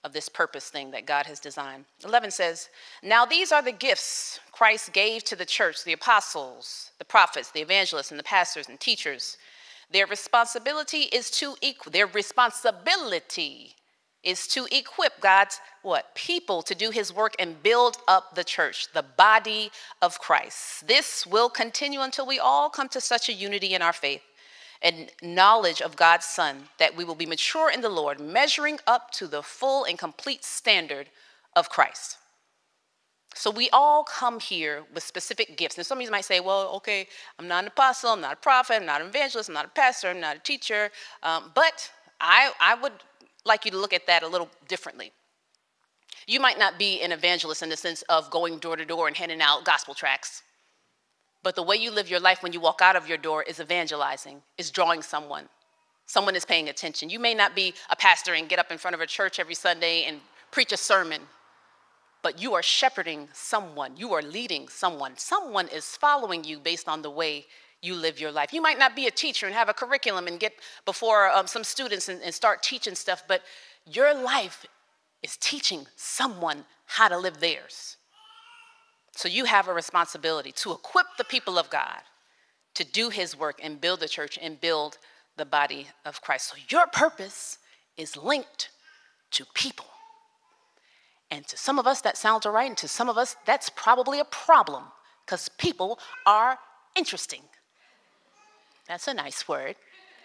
of 0.04 0.14
this 0.14 0.30
purpose 0.30 0.70
thing 0.70 0.92
that 0.92 1.06
God 1.06 1.26
has 1.26 1.40
designed. 1.40 1.86
11 2.04 2.32
says, 2.32 2.70
Now 3.02 3.26
these 3.26 3.52
are 3.52 3.62
the 3.62 3.72
gifts 3.72 4.40
Christ 4.52 4.94
gave 4.94 5.24
to 5.26 5.36
the 5.36 5.46
church 5.46 5.84
the 5.84 5.94
apostles, 5.94 6.92
the 7.00 7.06
prophets, 7.06 7.52
the 7.52 7.62
evangelists, 7.62 8.12
and 8.12 8.20
the 8.20 8.24
pastors 8.24 8.68
and 8.68 8.80
teachers. 8.80 9.38
Their 9.92 10.08
responsibility 10.08 11.04
is 11.04 11.30
to 11.32 11.56
equal, 11.62 11.92
their 11.92 12.08
responsibility 12.08 13.76
is 14.24 14.48
to 14.48 14.66
equip 14.72 15.20
God's 15.20 15.60
what? 15.82 16.16
People 16.16 16.62
to 16.64 16.74
do 16.74 16.92
his 16.92 17.14
work 17.14 17.36
and 17.40 17.62
build 17.62 17.98
up 18.08 18.36
the 18.36 18.44
church, 18.44 18.88
the 18.94 19.04
body 19.04 19.70
of 20.02 20.18
Christ. 20.20 20.88
This 20.88 21.28
will 21.28 21.50
continue 21.50 22.02
until 22.02 22.26
we 22.26 22.40
all 22.40 22.70
come 22.70 22.88
to 22.90 23.02
such 23.02 23.28
a 23.28 23.34
unity 23.34 23.74
in 23.74 23.82
our 23.82 23.94
faith 23.94 24.22
and 24.84 25.10
knowledge 25.22 25.82
of 25.82 25.96
God's 25.96 26.26
Son 26.26 26.66
that 26.78 26.96
we 26.96 27.06
will 27.06 27.16
be 27.16 27.26
mature 27.26 27.72
in 27.72 27.82
the 27.82 27.90
Lord, 27.90 28.20
measuring 28.20 28.80
up 28.86 29.12
to 29.12 29.28
the 29.28 29.42
full 29.42 29.86
and 29.86 29.98
complete 29.98 30.44
standard 30.44 31.10
of 31.56 31.70
Christ. 31.70 32.18
So 33.36 33.50
we 33.50 33.70
all 33.72 34.04
come 34.04 34.40
here 34.40 34.84
with 34.94 35.04
specific 35.04 35.58
gifts. 35.58 35.78
And 35.78 35.86
some 35.86 35.98
of 35.98 36.04
you 36.04 36.12
might 36.12 36.26
say, 36.26 36.40
well, 36.40 36.70
okay, 36.76 37.08
I'm 37.40 37.48
not 37.48 37.64
an 37.64 37.70
apostle, 37.70 38.12
I'm 38.12 38.22
not 38.22 38.34
a 38.34 38.38
prophet, 38.38 38.76
I'm 38.76 38.86
not 38.86 39.02
an 39.02 39.08
evangelist, 39.08 39.50
I'm 39.50 39.56
not 39.56 39.66
a 39.66 39.70
pastor, 39.70 40.10
I'm 40.10 40.20
not 40.20 40.36
a 40.36 40.40
teacher. 40.40 40.92
Um, 41.24 41.52
but 41.56 41.90
I, 42.22 42.52
I 42.62 42.76
would 42.76 42.94
like 43.46 43.66
you 43.66 43.72
to 43.72 43.78
look 43.78 43.94
at 43.94 44.06
that 44.08 44.22
a 44.22 44.28
little 44.28 44.50
differently. 44.68 45.12
You 46.28 46.40
might 46.40 46.60
not 46.60 46.78
be 46.78 47.02
an 47.02 47.12
evangelist 47.12 47.64
in 47.64 47.70
the 47.70 47.78
sense 47.78 48.02
of 48.04 48.30
going 48.30 48.60
door 48.60 48.76
to 48.76 48.86
door 48.86 49.08
and 49.08 49.18
handing 49.18 49.42
out 49.42 49.66
gospel 49.66 49.94
tracts, 49.94 50.44
but 51.44 51.56
the 51.56 51.64
way 51.64 51.76
you 51.76 51.92
live 51.92 52.10
your 52.10 52.20
life 52.20 52.42
when 52.42 52.54
you 52.54 52.60
walk 52.60 52.82
out 52.82 52.96
of 52.96 53.08
your 53.08 53.18
door 53.18 53.44
is 53.44 53.60
evangelizing, 53.60 54.42
is 54.58 54.72
drawing 54.72 55.02
someone. 55.02 55.50
Someone 56.06 56.36
is 56.36 56.46
paying 56.46 56.70
attention. 56.70 57.10
You 57.10 57.20
may 57.20 57.34
not 57.34 57.56
be 57.56 57.74
a 57.90 57.96
pastor 57.96 58.34
and 58.34 58.50
get 58.50 58.60
up 58.60 58.72
in 58.72 58.78
front 58.78 58.96
of 58.96 59.02
a 59.02 59.08
church 59.08 59.40
every 59.40 59.56
Sunday 59.56 60.04
and 60.04 60.20
preach 60.52 60.72
a 60.72 60.78
sermon, 60.78 61.22
but 62.22 62.42
you 62.42 62.54
are 62.54 62.64
shepherding 62.64 63.30
someone. 63.34 63.98
You 63.98 64.14
are 64.14 64.22
leading 64.22 64.68
someone. 64.68 65.14
Someone 65.18 65.68
is 65.68 65.86
following 65.98 66.44
you 66.44 66.60
based 66.60 66.88
on 66.88 67.02
the 67.02 67.10
way 67.10 67.46
you 67.82 67.96
live 67.96 68.20
your 68.20 68.32
life. 68.32 68.54
You 68.54 68.62
might 68.62 68.80
not 68.80 68.96
be 68.96 69.08
a 69.08 69.12
teacher 69.12 69.46
and 69.46 69.54
have 69.54 69.70
a 69.70 69.74
curriculum 69.74 70.28
and 70.28 70.40
get 70.40 70.54
before 70.86 71.30
um, 71.30 71.48
some 71.48 71.64
students 71.64 72.08
and, 72.08 72.22
and 72.22 72.34
start 72.34 72.64
teaching 72.64 72.96
stuff, 72.96 73.24
but 73.28 73.42
your 73.86 74.14
life 74.14 74.66
is 75.22 75.36
teaching 75.38 75.86
someone 75.96 76.66
how 76.86 77.10
to 77.10 77.18
live 77.18 77.40
theirs. 77.40 77.98
So 79.16 79.30
you 79.30 79.46
have 79.46 79.68
a 79.68 79.74
responsibility 79.74 80.52
to 80.54 80.72
equip 80.72 81.06
the 81.18 81.24
people 81.24 81.58
of 81.58 81.70
God 81.70 82.02
to 82.74 82.84
do 82.84 83.10
his 83.10 83.38
work 83.38 83.60
and 83.62 83.80
build 83.80 84.00
the 84.00 84.08
church 84.08 84.40
and 84.42 84.60
build 84.60 84.98
the 85.38 85.46
body 85.46 85.88
of 86.06 86.22
Christ. 86.22 86.50
So 86.50 86.58
your 86.70 86.88
purpose 86.88 87.60
is 87.98 88.18
linked 88.18 88.70
to 89.32 89.46
people. 89.54 89.86
And 91.30 91.48
to 91.48 91.58
some 91.58 91.80
of 91.80 91.88
us, 91.88 92.02
that 92.02 92.18
sounds 92.18 92.46
all 92.46 92.52
right. 92.52 92.70
And 92.70 92.78
to 92.78 92.88
some 92.88 93.10
of 93.10 93.18
us, 93.18 93.36
that's 93.46 93.70
probably 93.70 94.20
a 94.20 94.26
problem 94.26 94.84
because 95.26 95.50
people 95.58 96.00
are 96.26 96.58
interesting. 96.96 97.42
That's 98.88 99.08
a 99.08 99.14
nice 99.14 99.48
word, 99.48 99.76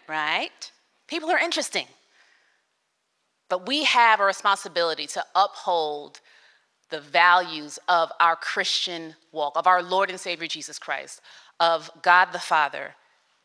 right? 0.09 0.71
People 1.07 1.31
are 1.31 1.39
interesting. 1.39 1.87
But 3.49 3.67
we 3.67 3.85
have 3.85 4.21
a 4.21 4.25
responsibility 4.25 5.07
to 5.09 5.25
uphold 5.35 6.21
the 6.91 7.01
values 7.01 7.79
of 7.89 8.11
our 8.21 8.37
Christian 8.37 9.15
walk, 9.33 9.55
of 9.57 9.67
our 9.67 9.83
Lord 9.83 10.11
and 10.11 10.19
Savior 10.19 10.47
Jesus 10.47 10.79
Christ, 10.79 11.21
of 11.61 11.91
God 12.03 12.33
the 12.33 12.39
Father, 12.39 12.95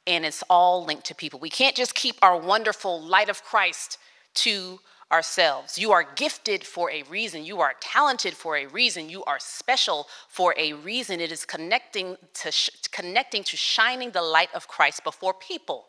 and 0.05 0.25
it's 0.25 0.43
all 0.49 0.83
linked 0.85 1.05
to 1.05 1.15
people. 1.15 1.39
We 1.39 1.49
can't 1.49 1.75
just 1.75 1.95
keep 1.95 2.15
our 2.21 2.37
wonderful 2.37 3.01
light 3.01 3.29
of 3.29 3.43
Christ 3.43 3.97
to 4.35 4.79
ourselves. 5.11 5.77
You 5.77 5.91
are 5.91 6.03
gifted 6.15 6.63
for 6.63 6.91
a 6.91 7.03
reason. 7.03 7.45
You 7.45 7.61
are 7.61 7.75
talented 7.79 8.33
for 8.33 8.57
a 8.57 8.65
reason. 8.65 9.09
You 9.09 9.23
are 9.25 9.39
special 9.39 10.07
for 10.27 10.55
a 10.57 10.73
reason. 10.73 11.21
It 11.21 11.31
is 11.31 11.45
connecting 11.45 12.17
to 12.33 12.51
connecting 12.91 13.43
to 13.43 13.55
shining 13.55 14.11
the 14.11 14.21
light 14.21 14.49
of 14.55 14.67
Christ 14.67 15.03
before 15.03 15.33
people 15.33 15.85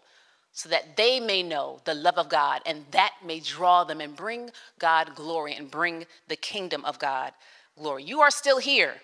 so 0.54 0.68
that 0.68 0.96
they 0.96 1.18
may 1.18 1.42
know 1.42 1.80
the 1.84 1.94
love 1.94 2.16
of 2.16 2.28
God 2.28 2.62
and 2.64 2.84
that 2.92 3.12
may 3.26 3.40
draw 3.40 3.82
them 3.82 4.00
and 4.00 4.14
bring 4.14 4.50
God 4.78 5.14
glory 5.16 5.54
and 5.54 5.68
bring 5.68 6.06
the 6.28 6.36
kingdom 6.36 6.84
of 6.84 6.98
God 7.00 7.32
glory. 7.76 8.04
You 8.04 8.20
are 8.20 8.30
still 8.30 8.58
here 8.58 8.94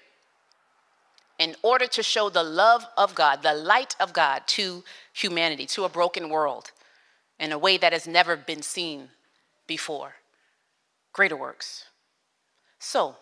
in 1.40 1.57
order 1.62 1.88
to 1.88 2.04
show 2.04 2.30
the 2.30 2.45
love 2.45 2.87
of 2.97 3.16
God, 3.16 3.42
the 3.42 3.52
light 3.52 3.97
of 3.99 4.12
God 4.12 4.42
to 4.47 4.85
humanity, 5.12 5.66
to 5.66 5.85
a 5.85 5.88
broken 5.88 6.28
world 6.28 6.71
in 7.40 7.50
a 7.50 7.59
way 7.59 7.76
that 7.78 7.92
has 7.92 8.07
never 8.07 8.37
been 8.37 8.62
seen 8.62 9.09
before. 9.66 10.14
Greater 11.12 11.37
works. 11.37 11.87
So, 12.78 13.16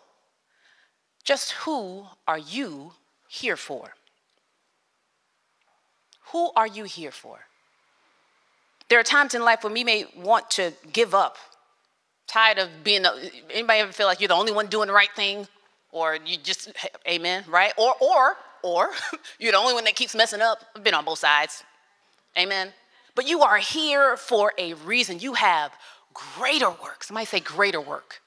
just 1.24 1.52
who 1.52 2.04
are 2.26 2.38
you 2.38 2.92
here 3.26 3.56
for? 3.56 3.94
Who 6.32 6.50
are 6.54 6.66
you 6.66 6.84
here 6.84 7.10
for? 7.10 7.47
There 8.88 8.98
are 8.98 9.04
times 9.04 9.34
in 9.34 9.42
life 9.42 9.64
when 9.64 9.72
we 9.72 9.84
may 9.84 10.06
want 10.16 10.50
to 10.52 10.72
give 10.92 11.14
up, 11.14 11.36
tired 12.26 12.58
of 12.58 12.68
being, 12.82 13.04
anybody 13.50 13.80
ever 13.80 13.92
feel 13.92 14.06
like 14.06 14.20
you're 14.20 14.28
the 14.28 14.34
only 14.34 14.52
one 14.52 14.66
doing 14.66 14.88
the 14.88 14.94
right 14.94 15.12
thing? 15.14 15.46
Or 15.90 16.16
you 16.16 16.36
just, 16.36 16.72
amen, 17.06 17.44
right? 17.48 17.72
Or, 17.76 17.94
or, 18.00 18.36
or 18.62 18.90
you're 19.38 19.52
the 19.52 19.58
only 19.58 19.74
one 19.74 19.84
that 19.84 19.94
keeps 19.94 20.14
messing 20.14 20.40
up. 20.40 20.64
I've 20.74 20.84
been 20.84 20.94
on 20.94 21.04
both 21.04 21.18
sides, 21.18 21.64
amen. 22.38 22.72
But 23.14 23.28
you 23.28 23.42
are 23.42 23.58
here 23.58 24.16
for 24.16 24.52
a 24.58 24.74
reason. 24.74 25.18
You 25.18 25.34
have 25.34 25.72
greater 26.14 26.70
work. 26.70 27.02
Somebody 27.02 27.26
say 27.26 27.40
greater 27.40 27.80
work. 27.80 28.20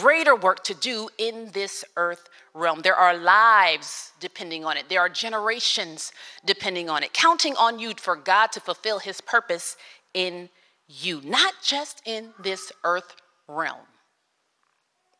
Greater 0.00 0.34
work 0.34 0.64
to 0.64 0.74
do 0.74 1.08
in 1.18 1.50
this 1.52 1.84
earth 1.96 2.28
realm. 2.52 2.80
There 2.82 2.96
are 2.96 3.16
lives 3.16 4.10
depending 4.18 4.64
on 4.64 4.76
it, 4.76 4.88
there 4.88 5.00
are 5.00 5.08
generations 5.08 6.12
depending 6.44 6.90
on 6.90 7.04
it, 7.04 7.12
counting 7.12 7.54
on 7.56 7.78
you 7.78 7.92
for 7.96 8.16
God 8.16 8.50
to 8.52 8.60
fulfill 8.60 8.98
his 8.98 9.20
purpose 9.20 9.76
in 10.12 10.48
you, 10.88 11.20
not 11.22 11.54
just 11.62 12.02
in 12.04 12.30
this 12.42 12.72
earth 12.82 13.14
realm. 13.46 13.86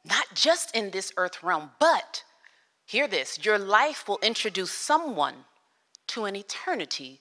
Not 0.05 0.27
just 0.35 0.75
in 0.75 0.91
this 0.91 1.13
earth 1.17 1.43
realm, 1.43 1.71
but 1.79 2.25
hear 2.85 3.07
this 3.07 3.45
your 3.45 3.59
life 3.59 4.09
will 4.09 4.19
introduce 4.23 4.73
someone 4.73 5.35
to 6.09 6.25
an 6.25 6.35
eternity 6.35 7.21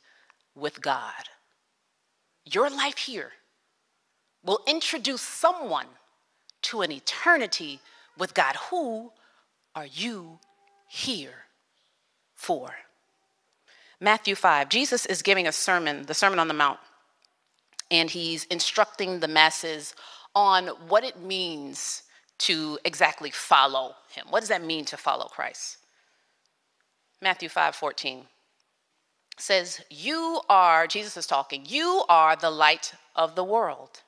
with 0.56 0.82
God. 0.82 1.30
Your 2.46 2.70
life 2.70 2.98
here 2.98 3.32
will 4.44 4.60
introduce 4.68 5.22
someone 5.22 5.88
to 6.64 6.82
an 6.82 6.92
eternity 6.92 7.80
with 8.18 8.34
God. 8.34 8.56
Who 8.70 9.12
are 9.76 9.86
you 9.86 10.40
here 10.88 11.46
for? 12.34 12.76
Matthew 14.00 14.36
5, 14.36 14.70
Jesus 14.70 15.06
is 15.06 15.22
giving 15.22 15.48
a 15.48 15.52
sermon, 15.52 16.06
the 16.06 16.14
Sermon 16.14 16.40
on 16.40 16.48
the 16.48 16.54
Mount, 16.54 16.80
and 17.90 18.10
he's 18.10 18.44
instructing 18.46 19.20
the 19.20 19.28
masses 19.28 19.96
on 20.36 20.68
what 20.88 21.04
it 21.04 21.22
means 21.22 22.04
to 22.40 22.78
exactly 22.84 23.32
follow 23.32 23.96
him. 24.14 24.26
What 24.30 24.42
does 24.42 24.50
that 24.50 24.64
mean 24.64 24.84
to 24.86 24.98
follow 24.98 25.26
Christ? 25.26 25.78
Matthew 27.22 27.48
5 27.48 27.76
14 27.76 28.26
says, 29.38 29.82
You 29.90 30.42
are, 30.50 30.88
Jesus 30.88 31.16
is 31.16 31.28
talking, 31.28 31.64
you 31.66 32.04
are 32.10 32.36
the 32.36 32.50
light 32.50 32.94
of 33.16 33.36
the 33.36 33.44
world 33.44 34.02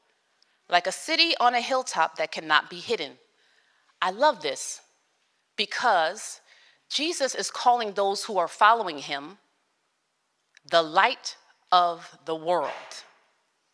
like 0.69 0.87
a 0.87 0.91
city 0.91 1.33
on 1.39 1.53
a 1.55 1.61
hilltop 1.61 2.17
that 2.17 2.31
cannot 2.31 2.69
be 2.69 2.77
hidden. 2.77 3.13
I 4.01 4.11
love 4.11 4.41
this 4.41 4.81
because 5.55 6.41
Jesus 6.89 7.35
is 7.35 7.51
calling 7.51 7.93
those 7.93 8.25
who 8.25 8.37
are 8.37 8.47
following 8.47 8.99
him 8.99 9.37
the 10.69 10.81
light 10.81 11.37
of 11.71 12.17
the 12.25 12.35
world. 12.35 12.71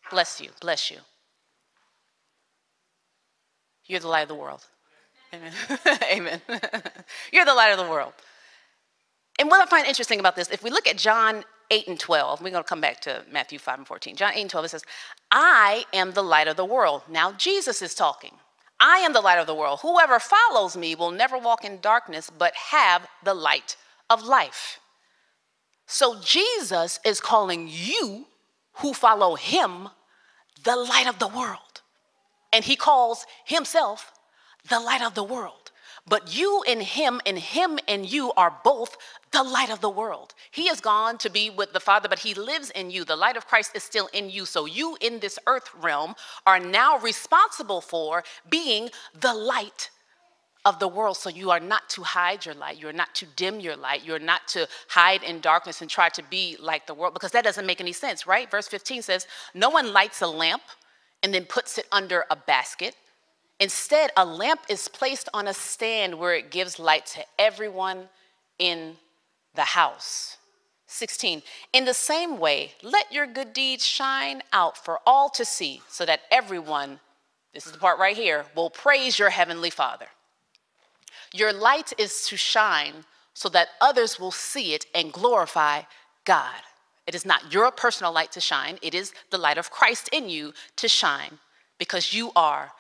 Bless 0.10 0.42
you, 0.42 0.50
bless 0.60 0.92
you. 0.92 0.98
You're 3.86 4.00
the 4.00 4.08
light 4.08 4.24
of 4.24 4.30
the 4.30 4.36
world. 4.36 4.66
Amen. 5.34 5.52
Amen. 6.12 6.42
You're 7.32 7.46
the 7.46 7.54
light 7.54 7.72
of 7.72 7.78
the 7.78 7.90
world. 7.90 8.14
And 9.40 9.50
what 9.50 9.62
I 9.62 9.66
find 9.66 9.88
interesting 9.88 10.20
about 10.20 10.36
this, 10.36 10.50
if 10.50 10.62
we 10.62 10.70
look 10.70 10.88
at 10.88 10.98
John 10.98 11.44
8 11.72 11.88
and 11.88 12.00
12, 12.00 12.42
we're 12.42 12.52
going 12.52 12.64
to 12.64 12.70
come 12.70 12.82
back 12.82 13.00
to 13.02 13.24
Matthew 13.32 13.58
5 13.58 13.80
and 13.80 13.88
14. 13.88 14.16
John 14.16 14.34
8 14.36 14.42
and 14.42 14.50
12, 14.50 14.66
it 14.66 14.70
says, 14.70 14.84
I 15.32 15.86
am 15.94 16.12
the 16.12 16.22
light 16.22 16.48
of 16.48 16.58
the 16.58 16.66
world. 16.66 17.02
Now 17.10 17.32
Jesus 17.32 17.82
is 17.82 17.96
talking. 17.96 18.36
I 18.80 18.98
am 18.98 19.14
the 19.14 19.22
light 19.22 19.40
of 19.40 19.48
the 19.48 19.56
world. 19.56 19.80
Whoever 19.82 20.20
follows 20.20 20.76
me 20.76 20.96
will 20.96 21.12
never 21.12 21.38
walk 21.38 21.64
in 21.64 21.80
darkness, 21.80 22.30
but 22.36 22.54
have 22.56 23.08
the 23.24 23.34
light 23.34 23.78
of 24.10 24.24
life. 24.24 24.80
So 25.86 26.20
Jesus 26.20 27.00
is 27.06 27.22
calling 27.22 27.70
you 27.72 28.26
who 28.76 28.94
follow 28.94 29.36
him 29.36 29.90
the 30.64 30.76
light 30.76 31.08
of 31.08 31.20
the 31.20 31.28
world. 31.28 31.82
And 32.52 32.66
he 32.66 32.76
calls 32.76 33.26
himself 33.46 34.12
the 34.68 34.80
light 34.80 35.02
of 35.02 35.14
the 35.14 35.24
world. 35.24 35.61
But 36.08 36.36
you 36.36 36.64
and 36.68 36.82
him 36.82 37.22
and 37.26 37.38
him 37.38 37.80
and 37.88 38.12
you 38.12 38.32
are 38.34 38.56
both 38.64 38.98
the 39.32 39.44
light 39.44 39.70
of 39.70 39.82
the 39.82 39.90
world. 39.90 40.34
He 40.50 40.68
has 40.68 40.82
gone 40.82 41.18
to 41.20 41.30
be 41.30 41.50
with 41.50 41.74
the 41.74 41.80
Father, 41.80 42.10
but 42.10 42.20
he 42.20 42.34
lives 42.34 42.70
in 42.72 42.90
you. 42.90 43.06
The 43.06 43.16
light 43.16 43.38
of 43.38 43.48
Christ 43.48 43.72
is 43.76 43.84
still 43.84 44.10
in 44.12 44.30
you. 44.30 44.46
So 44.46 44.66
you 44.66 44.98
in 45.00 45.20
this 45.20 45.38
earth 45.48 45.70
realm 45.80 46.16
are 46.46 46.60
now 46.60 46.98
responsible 46.98 47.82
for 47.82 48.24
being 48.50 48.90
the 49.20 49.34
light 49.34 49.90
of 50.66 50.80
the 50.80 50.88
world. 50.88 51.18
So 51.18 51.30
you 51.30 51.52
are 51.52 51.60
not 51.60 51.90
to 51.92 52.04
hide 52.04 52.46
your 52.46 52.56
light. 52.56 52.80
You're 52.80 52.94
not 52.94 53.14
to 53.16 53.26
dim 53.36 53.60
your 53.60 53.76
light. 53.76 54.04
You're 54.04 54.20
not 54.20 54.48
to 54.50 54.68
hide 54.90 55.24
in 55.24 55.40
darkness 55.40 55.82
and 55.82 55.90
try 55.90 56.10
to 56.10 56.24
be 56.24 56.58
like 56.60 56.88
the 56.88 56.94
world 56.94 57.14
because 57.14 57.32
that 57.32 57.44
doesn't 57.44 57.66
make 57.66 57.82
any 57.82 57.94
sense, 57.94 58.28
right? 58.28 58.50
Verse 58.50 58.68
15 58.68 59.02
says, 59.02 59.28
No 59.54 59.70
one 59.70 59.94
lights 59.94 60.22
a 60.22 60.28
lamp 60.28 60.64
and 61.24 61.34
then 61.34 61.46
puts 61.46 61.78
it 61.78 61.88
under 61.92 62.26
a 62.30 62.36
basket 62.36 62.96
Instead, 63.62 64.10
a 64.18 64.26
lamp 64.26 64.62
is 64.70 64.88
placed 64.88 65.30
on 65.36 65.48
a 65.48 65.54
stand 65.54 66.18
where 66.18 66.34
it 66.34 66.50
gives 66.50 66.80
light 66.80 67.06
to 67.06 67.24
everyone 67.38 68.10
in 68.58 68.96
the 69.54 69.62
house. 69.62 70.38
16. 70.88 71.44
In 71.72 71.86
the 71.86 71.94
same 71.94 72.40
way, 72.40 72.72
let 72.82 73.14
your 73.14 73.28
good 73.28 73.54
deeds 73.54 73.86
shine 73.86 74.42
out 74.52 74.84
for 74.84 75.00
all 75.06 75.30
to 75.30 75.46
see, 75.46 75.80
so 75.88 76.08
that 76.08 76.22
everyone, 76.32 77.00
this 77.54 77.68
is 77.68 77.72
the 77.72 77.78
part 77.78 78.00
right 78.00 78.18
here, 78.18 78.46
will 78.56 78.72
praise 78.72 79.20
your 79.20 79.30
heavenly 79.30 79.70
Father. 79.70 80.08
Your 81.32 81.54
light 81.54 81.94
is 82.00 82.26
to 82.30 82.38
shine 82.38 83.06
so 83.36 83.48
that 83.50 83.70
others 83.80 84.20
will 84.20 84.32
see 84.32 84.74
it 84.74 84.88
and 84.96 85.14
glorify 85.14 85.84
God. 86.26 86.62
It 87.06 87.14
is 87.14 87.28
not 87.28 87.54
your 87.54 87.70
personal 87.70 88.12
light 88.12 88.32
to 88.32 88.42
shine, 88.42 88.80
it 88.82 88.96
is 88.96 89.14
the 89.30 89.38
light 89.38 89.60
of 89.60 89.70
Christ 89.70 90.10
in 90.12 90.30
you 90.30 90.54
to 90.78 90.88
shine 90.88 91.38
because 91.78 92.12
you 92.12 92.32
are 92.36 92.72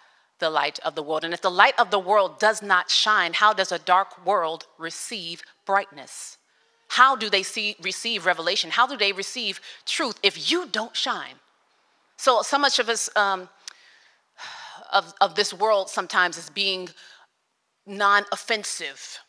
the 0.41 0.49
light 0.49 0.77
of 0.80 0.95
the 0.95 1.04
world. 1.04 1.23
And 1.23 1.34
if 1.34 1.41
the 1.41 1.49
light 1.49 1.80
of 1.80 1.89
the 1.89 1.99
world 1.99 2.38
does 2.38 2.62
not 2.62 2.91
shine, 2.91 3.32
how 3.32 3.54
does 3.54 3.71
a 3.71 3.80
dark 3.80 4.25
world 4.25 4.65
receive 4.77 5.41
brightness? 5.65 6.38
How 6.89 7.15
do 7.15 7.30
they 7.30 7.43
see, 7.43 7.77
receive 7.82 8.25
revelation? 8.25 8.71
How 8.71 8.86
do 8.86 8.97
they 8.97 9.13
receive 9.13 9.62
truth 9.86 10.19
if 10.21 10.51
you 10.51 10.67
don't 10.67 10.93
shine? 10.93 11.36
So, 12.17 12.41
so 12.41 12.60
much 12.60 12.80
of 12.80 12.89
us, 12.89 13.10
um, 13.15 13.47
of, 14.91 15.13
of 15.21 15.36
this 15.36 15.54
world 15.54 15.89
sometimes 15.89 16.38
is 16.38 16.49
being 16.49 16.89
non 17.86 18.25
offensive. 18.34 19.19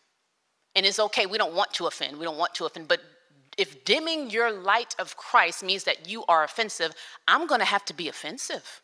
And 0.75 0.85
it's 0.85 0.99
okay, 0.99 1.27
we 1.27 1.39
don't 1.39 1.55
want 1.55 1.73
to 1.75 1.87
offend, 1.87 2.19
we 2.19 2.25
don't 2.25 2.39
want 2.39 2.55
to 2.57 2.65
offend, 2.65 2.89
but 2.89 3.01
if 3.59 3.85
dimming 3.85 4.31
your 4.31 4.51
light 4.51 4.97
of 4.99 5.17
Christ 5.17 5.63
means 5.63 5.85
that 5.85 6.09
you 6.09 6.25
are 6.27 6.43
offensive, 6.43 6.93
I'm 7.29 7.47
gonna 7.47 7.65
have 7.65 7.85
to 7.87 7.95
be 7.95 8.09
offensive. 8.09 8.82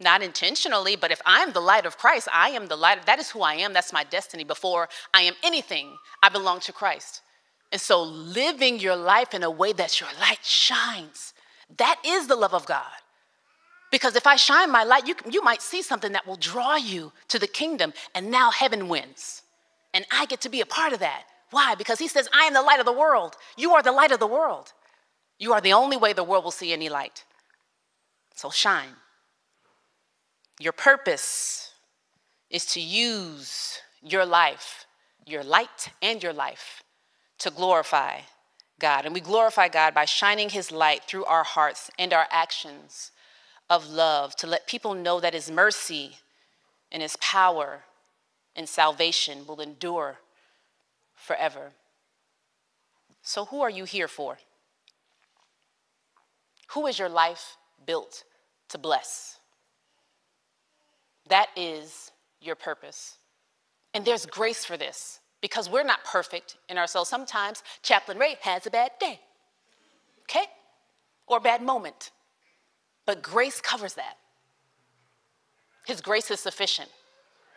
Not 0.00 0.22
intentionally, 0.22 0.96
but 0.96 1.12
if 1.12 1.20
I'm 1.24 1.52
the 1.52 1.60
light 1.60 1.86
of 1.86 1.98
Christ, 1.98 2.28
I 2.32 2.50
am 2.50 2.66
the 2.66 2.76
light. 2.76 3.06
That 3.06 3.20
is 3.20 3.30
who 3.30 3.42
I 3.42 3.54
am. 3.54 3.72
That's 3.72 3.92
my 3.92 4.04
destiny. 4.04 4.44
Before 4.44 4.88
I 5.12 5.22
am 5.22 5.34
anything, 5.42 5.96
I 6.22 6.28
belong 6.28 6.60
to 6.60 6.72
Christ. 6.72 7.22
And 7.70 7.80
so 7.80 8.02
living 8.02 8.78
your 8.78 8.96
life 8.96 9.34
in 9.34 9.42
a 9.42 9.50
way 9.50 9.72
that 9.72 10.00
your 10.00 10.10
light 10.20 10.44
shines, 10.44 11.32
that 11.78 12.00
is 12.04 12.26
the 12.26 12.36
love 12.36 12.54
of 12.54 12.66
God. 12.66 12.84
Because 13.90 14.16
if 14.16 14.26
I 14.26 14.34
shine 14.34 14.72
my 14.72 14.82
light, 14.82 15.06
you, 15.06 15.14
you 15.30 15.42
might 15.42 15.62
see 15.62 15.80
something 15.80 16.12
that 16.12 16.26
will 16.26 16.36
draw 16.36 16.74
you 16.74 17.12
to 17.28 17.38
the 17.38 17.46
kingdom, 17.46 17.92
and 18.14 18.30
now 18.30 18.50
heaven 18.50 18.88
wins. 18.88 19.42
And 19.92 20.04
I 20.10 20.26
get 20.26 20.40
to 20.40 20.48
be 20.48 20.60
a 20.60 20.66
part 20.66 20.92
of 20.92 20.98
that. 20.98 21.24
Why? 21.52 21.76
Because 21.76 22.00
he 22.00 22.08
says, 22.08 22.28
I 22.34 22.44
am 22.46 22.54
the 22.54 22.62
light 22.62 22.80
of 22.80 22.86
the 22.86 22.92
world. 22.92 23.36
You 23.56 23.74
are 23.74 23.82
the 23.82 23.92
light 23.92 24.10
of 24.10 24.18
the 24.18 24.26
world. 24.26 24.72
You 25.38 25.52
are 25.52 25.60
the 25.60 25.72
only 25.72 25.96
way 25.96 26.12
the 26.12 26.24
world 26.24 26.42
will 26.42 26.50
see 26.50 26.72
any 26.72 26.88
light. 26.88 27.24
So 28.34 28.50
shine. 28.50 28.96
Your 30.60 30.72
purpose 30.72 31.72
is 32.50 32.64
to 32.66 32.80
use 32.80 33.80
your 34.02 34.24
life, 34.24 34.86
your 35.26 35.42
light 35.42 35.88
and 36.00 36.22
your 36.22 36.32
life, 36.32 36.82
to 37.38 37.50
glorify 37.50 38.20
God. 38.78 39.04
And 39.04 39.14
we 39.14 39.20
glorify 39.20 39.68
God 39.68 39.94
by 39.94 40.04
shining 40.04 40.50
His 40.50 40.70
light 40.70 41.04
through 41.04 41.24
our 41.24 41.44
hearts 41.44 41.90
and 41.98 42.12
our 42.12 42.26
actions 42.30 43.10
of 43.68 43.88
love 43.88 44.36
to 44.36 44.46
let 44.46 44.66
people 44.66 44.94
know 44.94 45.20
that 45.20 45.34
His 45.34 45.50
mercy 45.50 46.18
and 46.92 47.02
His 47.02 47.16
power 47.16 47.84
and 48.54 48.68
salvation 48.68 49.46
will 49.46 49.60
endure 49.60 50.18
forever. 51.14 51.72
So, 53.22 53.46
who 53.46 53.62
are 53.62 53.70
you 53.70 53.84
here 53.84 54.08
for? 54.08 54.38
Who 56.68 56.86
is 56.86 56.98
your 56.98 57.08
life 57.08 57.56
built 57.86 58.24
to 58.68 58.78
bless? 58.78 59.38
That 61.28 61.48
is 61.56 62.12
your 62.40 62.54
purpose. 62.54 63.18
And 63.94 64.04
there's 64.04 64.26
grace 64.26 64.64
for 64.64 64.76
this 64.76 65.20
because 65.40 65.70
we're 65.70 65.84
not 65.84 66.04
perfect 66.04 66.56
in 66.68 66.78
ourselves. 66.78 67.08
Sometimes 67.08 67.62
Chaplain 67.82 68.18
Ray 68.18 68.36
has 68.42 68.66
a 68.66 68.70
bad 68.70 68.92
day, 68.98 69.20
okay? 70.22 70.46
Or 71.26 71.40
bad 71.40 71.62
moment. 71.62 72.10
But 73.06 73.22
grace 73.22 73.60
covers 73.60 73.94
that. 73.94 74.16
His 75.86 76.00
grace 76.00 76.30
is 76.30 76.40
sufficient. 76.40 76.88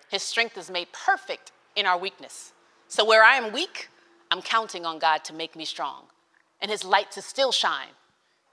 His 0.10 0.22
strength 0.22 0.58
is 0.58 0.70
made 0.70 0.88
perfect 0.92 1.52
in 1.76 1.86
our 1.86 1.98
weakness. 1.98 2.54
So 2.88 3.06
where 3.06 3.24
I 3.24 3.36
am 3.36 3.54
weak, 3.54 3.90
I'm 4.32 4.42
counting 4.42 4.86
on 4.86 5.00
God 5.00 5.24
to 5.26 5.34
make 5.34 5.56
me 5.56 5.66
strong 5.66 6.04
and 6.62 6.70
his 6.70 6.84
light 6.84 7.12
to 7.12 7.22
still 7.22 7.52
shine. 7.52 7.96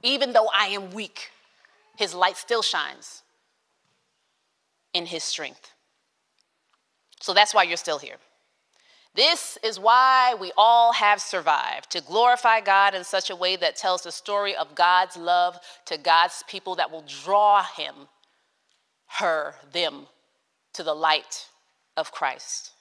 Even 0.02 0.32
though 0.32 0.48
I 0.54 0.66
am 0.66 0.90
weak, 0.92 1.30
his 1.96 2.14
light 2.14 2.36
still 2.36 2.62
shines 2.62 3.23
in 4.94 5.06
his 5.06 5.22
strength. 5.22 5.72
So 7.20 7.34
that's 7.34 7.52
why 7.52 7.64
you're 7.64 7.76
still 7.76 7.98
here. 7.98 8.16
This 9.14 9.58
is 9.62 9.78
why 9.78 10.34
we 10.40 10.50
all 10.56 10.92
have 10.92 11.20
survived 11.20 11.90
to 11.90 12.00
glorify 12.00 12.60
God 12.60 12.94
in 12.94 13.04
such 13.04 13.30
a 13.30 13.36
way 13.36 13.54
that 13.56 13.76
tells 13.76 14.02
the 14.02 14.10
story 14.10 14.56
of 14.56 14.74
God's 14.74 15.16
love 15.16 15.58
to 15.86 15.96
God's 15.96 16.42
people 16.48 16.74
that 16.76 16.90
will 16.90 17.04
draw 17.06 17.62
him, 17.62 17.94
her, 19.18 19.54
them 19.72 20.06
to 20.72 20.82
the 20.82 20.94
light 20.94 21.46
of 21.96 22.10
Christ, 22.10 22.72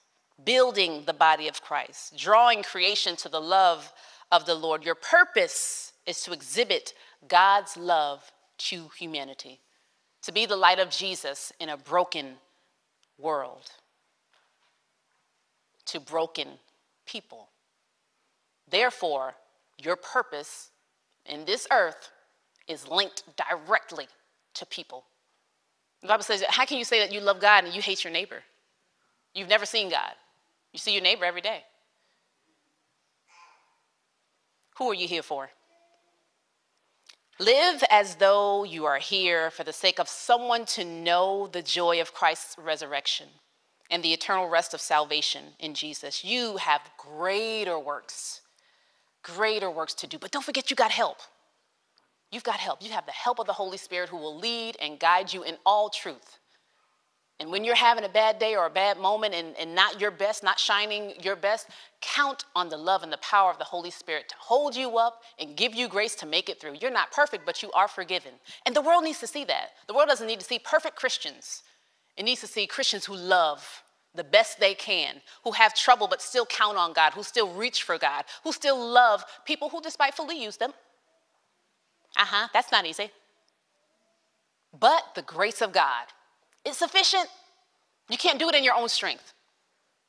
building 0.43 1.03
the 1.05 1.13
body 1.13 1.47
of 1.47 1.61
Christ, 1.61 2.17
drawing 2.17 2.63
creation 2.63 3.15
to 3.17 3.29
the 3.29 3.41
love 3.41 3.93
of 4.31 4.45
the 4.47 4.55
Lord. 4.55 4.83
Your 4.83 4.95
purpose 4.95 5.93
is 6.07 6.21
to 6.21 6.33
exhibit 6.33 6.95
God's 7.27 7.77
love 7.77 8.31
to 8.57 8.89
humanity, 8.97 9.59
to 10.23 10.31
be 10.31 10.45
the 10.45 10.55
light 10.55 10.79
of 10.79 10.89
Jesus 10.89 11.51
in 11.59 11.69
a 11.69 11.77
broken 11.77 12.35
world, 13.17 13.71
to 15.85 15.99
broken 15.99 16.47
people. 17.05 17.49
Therefore, 18.69 19.35
your 19.77 19.95
purpose 19.95 20.69
in 21.25 21.45
this 21.45 21.67
earth 21.71 22.09
is 22.67 22.87
linked 22.87 23.23
directly 23.35 24.07
to 24.55 24.65
people. 24.65 25.03
The 26.01 26.07
Bible 26.07 26.23
says, 26.23 26.43
How 26.47 26.65
can 26.65 26.77
you 26.77 26.85
say 26.85 26.99
that 26.99 27.11
you 27.11 27.19
love 27.19 27.39
God 27.39 27.65
and 27.65 27.73
you 27.73 27.81
hate 27.81 28.03
your 28.03 28.13
neighbor? 28.13 28.43
You've 29.33 29.49
never 29.49 29.65
seen 29.65 29.89
God. 29.89 30.11
You 30.71 30.79
see 30.79 30.93
your 30.93 31.01
neighbor 31.01 31.25
every 31.25 31.41
day. 31.41 31.63
Who 34.77 34.89
are 34.89 34.93
you 34.93 35.07
here 35.07 35.21
for? 35.21 35.49
Live 37.39 37.83
as 37.89 38.15
though 38.17 38.63
you 38.63 38.85
are 38.85 38.99
here 38.99 39.49
for 39.49 39.63
the 39.63 39.73
sake 39.73 39.99
of 39.99 40.07
someone 40.07 40.65
to 40.65 40.85
know 40.85 41.47
the 41.47 41.63
joy 41.63 41.99
of 41.99 42.13
Christ's 42.13 42.55
resurrection 42.59 43.27
and 43.89 44.03
the 44.03 44.13
eternal 44.13 44.47
rest 44.49 44.75
of 44.75 44.81
salvation 44.81 45.45
in 45.59 45.73
Jesus. 45.73 46.23
You 46.23 46.57
have 46.57 46.81
greater 46.97 47.79
works, 47.79 48.41
greater 49.23 49.69
works 49.71 49.95
to 49.95 50.07
do. 50.07 50.19
But 50.19 50.31
don't 50.31 50.45
forget, 50.45 50.69
you 50.69 50.75
got 50.75 50.91
help. 50.91 51.17
You've 52.31 52.43
got 52.43 52.59
help. 52.59 52.83
You 52.83 52.91
have 52.91 53.07
the 53.07 53.11
help 53.11 53.39
of 53.39 53.47
the 53.47 53.53
Holy 53.53 53.77
Spirit 53.77 54.09
who 54.09 54.17
will 54.17 54.37
lead 54.37 54.77
and 54.79 54.99
guide 54.99 55.33
you 55.33 55.43
in 55.43 55.57
all 55.65 55.89
truth. 55.89 56.39
And 57.39 57.51
when 57.51 57.63
you're 57.63 57.75
having 57.75 58.03
a 58.03 58.09
bad 58.09 58.39
day 58.39 58.55
or 58.55 58.67
a 58.67 58.69
bad 58.69 58.97
moment 58.99 59.33
and, 59.33 59.55
and 59.57 59.73
not 59.73 59.99
your 59.99 60.11
best, 60.11 60.43
not 60.43 60.59
shining 60.59 61.13
your 61.21 61.35
best, 61.35 61.67
count 61.99 62.45
on 62.55 62.69
the 62.69 62.77
love 62.77 63.03
and 63.03 63.11
the 63.11 63.17
power 63.17 63.49
of 63.49 63.57
the 63.57 63.63
Holy 63.63 63.89
Spirit 63.89 64.29
to 64.29 64.35
hold 64.37 64.75
you 64.75 64.97
up 64.97 65.23
and 65.39 65.57
give 65.57 65.73
you 65.73 65.87
grace 65.87 66.15
to 66.15 66.25
make 66.25 66.47
it 66.47 66.61
through. 66.61 66.75
You're 66.79 66.91
not 66.91 67.11
perfect, 67.11 67.45
but 67.45 67.63
you 67.63 67.71
are 67.71 67.87
forgiven. 67.87 68.33
And 68.65 68.75
the 68.75 68.81
world 68.81 69.03
needs 69.03 69.19
to 69.19 69.27
see 69.27 69.43
that. 69.45 69.71
The 69.87 69.93
world 69.93 70.09
doesn't 70.09 70.27
need 70.27 70.39
to 70.39 70.45
see 70.45 70.59
perfect 70.59 70.95
Christians, 70.95 71.63
it 72.15 72.23
needs 72.23 72.41
to 72.41 72.47
see 72.47 72.67
Christians 72.67 73.05
who 73.05 73.15
love 73.15 73.83
the 74.15 74.23
best 74.23 74.59
they 74.59 74.75
can, 74.75 75.15
who 75.43 75.51
have 75.53 75.73
trouble 75.73 76.07
but 76.07 76.21
still 76.21 76.45
count 76.45 76.77
on 76.77 76.93
God, 76.93 77.13
who 77.13 77.23
still 77.23 77.51
reach 77.51 77.81
for 77.81 77.97
God, 77.97 78.25
who 78.43 78.51
still 78.51 78.77
love 78.79 79.25
people 79.43 79.69
who 79.69 79.81
despitefully 79.81 80.41
use 80.41 80.57
them. 80.57 80.71
Uh 82.15 82.25
huh, 82.25 82.47
that's 82.53 82.71
not 82.71 82.85
easy. 82.85 83.09
But 84.79 85.15
the 85.15 85.23
grace 85.23 85.61
of 85.61 85.73
God 85.73 86.05
is 86.65 86.77
sufficient. 86.77 87.27
You 88.09 88.17
can't 88.17 88.39
do 88.39 88.49
it 88.49 88.55
in 88.55 88.63
your 88.63 88.75
own 88.75 88.89
strength. 88.89 89.33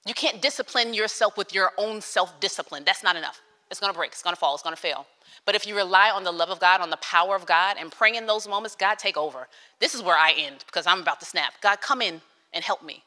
You 0.06 0.14
can't 0.14 0.42
discipline 0.42 0.92
yourself 0.92 1.36
with 1.36 1.54
your 1.54 1.72
own 1.78 2.00
self 2.00 2.38
discipline. 2.40 2.82
That's 2.84 3.02
not 3.02 3.16
enough. 3.16 3.40
It's 3.70 3.80
gonna 3.80 3.94
break, 3.94 4.12
it's 4.12 4.22
gonna 4.22 4.36
fall, 4.36 4.54
it's 4.54 4.62
gonna 4.62 4.76
fail. 4.76 5.06
But 5.46 5.54
if 5.54 5.66
you 5.66 5.74
rely 5.76 6.10
on 6.10 6.24
the 6.24 6.32
love 6.32 6.50
of 6.50 6.60
God, 6.60 6.80
on 6.80 6.90
the 6.90 6.96
power 6.98 7.34
of 7.34 7.46
God, 7.46 7.76
and 7.78 7.90
pray 7.90 8.16
in 8.16 8.26
those 8.26 8.46
moments, 8.46 8.76
God, 8.76 8.98
take 8.98 9.16
over. 9.16 9.48
This 9.80 9.94
is 9.94 10.02
where 10.02 10.16
I 10.16 10.32
end 10.32 10.64
because 10.66 10.86
I'm 10.86 11.00
about 11.00 11.20
to 11.20 11.26
snap. 11.26 11.54
God, 11.60 11.80
come 11.80 12.02
in 12.02 12.20
and 12.52 12.62
help 12.62 12.84
me. 12.84 13.02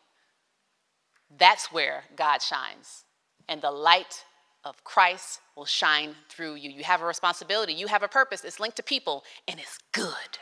That's 1.38 1.72
where 1.72 2.04
God 2.16 2.42
shines. 2.42 3.04
And 3.48 3.62
the 3.62 3.72
light 3.72 4.26
of 4.64 4.84
Christ 4.84 5.40
will 5.56 5.66
shine 5.66 6.16
through 6.30 6.56
you. 6.56 6.70
You 6.70 6.84
have 6.84 7.02
a 7.02 7.06
responsibility, 7.06 7.74
you 7.74 7.88
have 7.88 8.04
a 8.04 8.08
purpose. 8.08 8.44
It's 8.44 8.60
linked 8.60 8.78
to 8.78 8.84
people, 8.84 9.24
and 9.48 9.60
it's 9.60 9.78
good. 9.94 10.40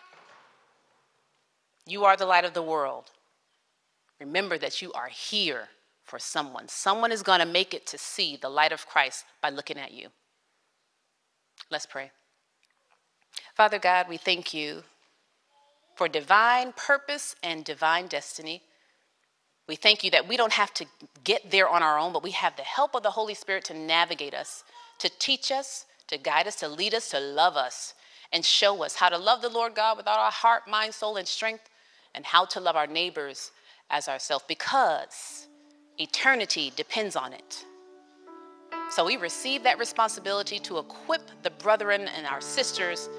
You 1.88 2.04
are 2.06 2.18
the 2.18 2.26
light 2.26 2.46
of 2.46 2.54
the 2.54 2.64
world. 2.64 3.12
Remember 4.20 4.58
that 4.58 4.82
you 4.82 4.92
are 4.94 5.08
here 5.08 5.70
for 6.04 6.20
someone. 6.20 6.68
Someone 6.68 7.12
is 7.12 7.22
going 7.22 7.40
to 7.40 7.46
make 7.46 7.74
it 7.74 7.86
to 7.88 7.98
see 7.98 8.38
the 8.38 8.50
light 8.50 8.72
of 8.72 8.88
Christ 8.88 9.26
by 9.42 9.50
looking 9.50 9.78
at 9.78 9.92
you. 9.92 10.10
Let's 11.70 11.86
pray. 11.86 12.12
Father 13.56 13.80
God, 13.80 14.08
we 14.10 14.18
thank 14.18 14.54
you 14.54 14.84
for 15.96 16.08
divine 16.08 16.74
purpose 16.74 17.36
and 17.42 17.64
divine 17.64 18.08
destiny. 18.08 18.62
We 19.68 19.76
thank 19.76 20.04
you 20.04 20.12
that 20.12 20.28
we 20.28 20.38
don't 20.38 20.54
have 20.54 20.74
to 20.76 20.86
get 21.24 21.52
there 21.52 21.68
on 21.68 21.82
our 21.82 21.98
own, 21.98 22.14
but 22.14 22.24
we 22.24 22.32
have 22.32 22.56
the 22.56 22.64
help 22.64 22.96
of 22.96 23.04
the 23.04 23.12
Holy 23.12 23.34
Spirit 23.34 23.66
to 23.66 23.74
navigate 23.74 24.34
us, 24.34 24.64
to 25.00 25.10
teach 25.20 25.52
us, 25.52 25.86
to 26.08 26.18
guide 26.18 26.48
us, 26.48 26.56
to 26.58 26.68
lead 26.68 26.94
us, 26.94 27.10
to 27.10 27.20
love 27.20 27.56
us, 27.56 27.94
and 28.32 28.46
show 28.46 28.84
us 28.84 28.96
how 28.96 29.10
to 29.10 29.18
love 29.18 29.42
the 29.42 29.50
Lord 29.50 29.74
God 29.76 29.98
with 29.98 30.08
all 30.08 30.20
our 30.20 30.32
heart, 30.32 30.68
mind, 30.68 30.94
soul, 30.94 31.16
and 31.18 31.28
strength, 31.28 31.70
and 32.16 32.26
how 32.26 32.46
to 32.46 32.60
love 32.60 32.76
our 32.76 32.88
neighbors 32.88 33.52
as 33.92 34.08
ourselves 34.08 34.44
because 34.48 35.48
eternity 36.00 36.74
depends 36.76 37.16
on 37.16 37.34
it. 37.34 37.64
So 38.90 39.06
we 39.06 39.18
receive 39.18 39.64
that 39.64 39.78
responsibility 39.78 40.60
to 40.60 40.78
equip 40.78 41.30
the 41.44 41.50
brethren 41.52 42.08
and 42.16 42.26
our 42.26 42.42
sisters 42.42 43.10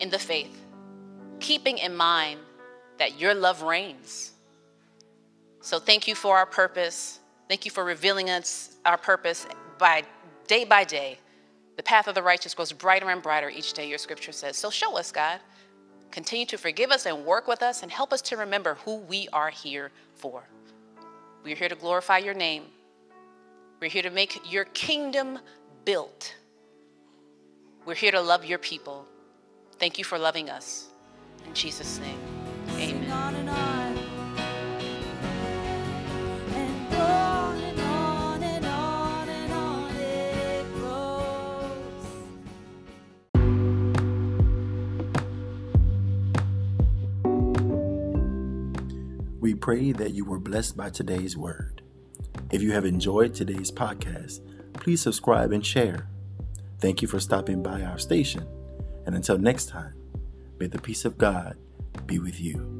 in 0.00 0.10
the 0.10 0.18
faith, 0.18 0.64
keeping 1.38 1.78
in 1.78 1.96
mind 1.96 2.40
that 2.98 3.18
your 3.18 3.34
love 3.34 3.62
reigns. 3.62 4.32
So 5.60 5.78
thank 5.78 6.08
you 6.08 6.14
for 6.14 6.36
our 6.36 6.46
purpose. 6.46 7.20
Thank 7.48 7.64
you 7.64 7.70
for 7.70 7.84
revealing 7.84 8.30
us 8.30 8.76
our 8.84 8.96
purpose 8.96 9.46
by 9.78 10.02
day 10.46 10.64
by 10.64 10.84
day. 10.84 11.18
The 11.76 11.82
path 11.82 12.08
of 12.08 12.14
the 12.14 12.22
righteous 12.22 12.54
grows 12.54 12.72
brighter 12.72 13.08
and 13.10 13.22
brighter 13.22 13.48
each 13.48 13.72
day, 13.72 13.88
your 13.88 13.98
scripture 13.98 14.32
says. 14.32 14.56
So 14.56 14.70
show 14.70 14.96
us, 14.96 15.12
God. 15.12 15.40
Continue 16.10 16.46
to 16.46 16.58
forgive 16.58 16.90
us 16.90 17.06
and 17.06 17.24
work 17.24 17.46
with 17.46 17.62
us 17.62 17.82
and 17.82 17.90
help 17.90 18.12
us 18.12 18.20
to 18.22 18.36
remember 18.36 18.74
who 18.84 18.96
we 18.96 19.28
are 19.32 19.50
here 19.50 19.90
for. 20.16 20.42
We're 21.44 21.56
here 21.56 21.68
to 21.68 21.74
glorify 21.74 22.18
your 22.18 22.34
name. 22.34 22.64
We're 23.80 23.90
here 23.90 24.02
to 24.02 24.10
make 24.10 24.52
your 24.52 24.64
kingdom 24.64 25.38
built. 25.84 26.34
We're 27.86 27.94
here 27.94 28.12
to 28.12 28.20
love 28.20 28.44
your 28.44 28.58
people. 28.58 29.06
Thank 29.78 29.98
you 29.98 30.04
for 30.04 30.18
loving 30.18 30.50
us. 30.50 30.88
In 31.46 31.54
Jesus' 31.54 31.98
name, 31.98 32.18
amen. 32.76 33.79
We 49.50 49.56
pray 49.56 49.90
that 49.90 50.14
you 50.14 50.24
were 50.24 50.38
blessed 50.38 50.76
by 50.76 50.90
today's 50.90 51.36
word. 51.36 51.82
If 52.52 52.62
you 52.62 52.70
have 52.70 52.84
enjoyed 52.84 53.34
today's 53.34 53.72
podcast, 53.72 54.38
please 54.74 55.00
subscribe 55.00 55.50
and 55.50 55.66
share. 55.66 56.06
Thank 56.78 57.02
you 57.02 57.08
for 57.08 57.18
stopping 57.18 57.60
by 57.60 57.82
our 57.82 57.98
station. 57.98 58.46
And 59.06 59.16
until 59.16 59.38
next 59.38 59.68
time, 59.68 59.94
may 60.60 60.68
the 60.68 60.78
peace 60.80 61.04
of 61.04 61.18
God 61.18 61.56
be 62.06 62.20
with 62.20 62.40
you. 62.40 62.79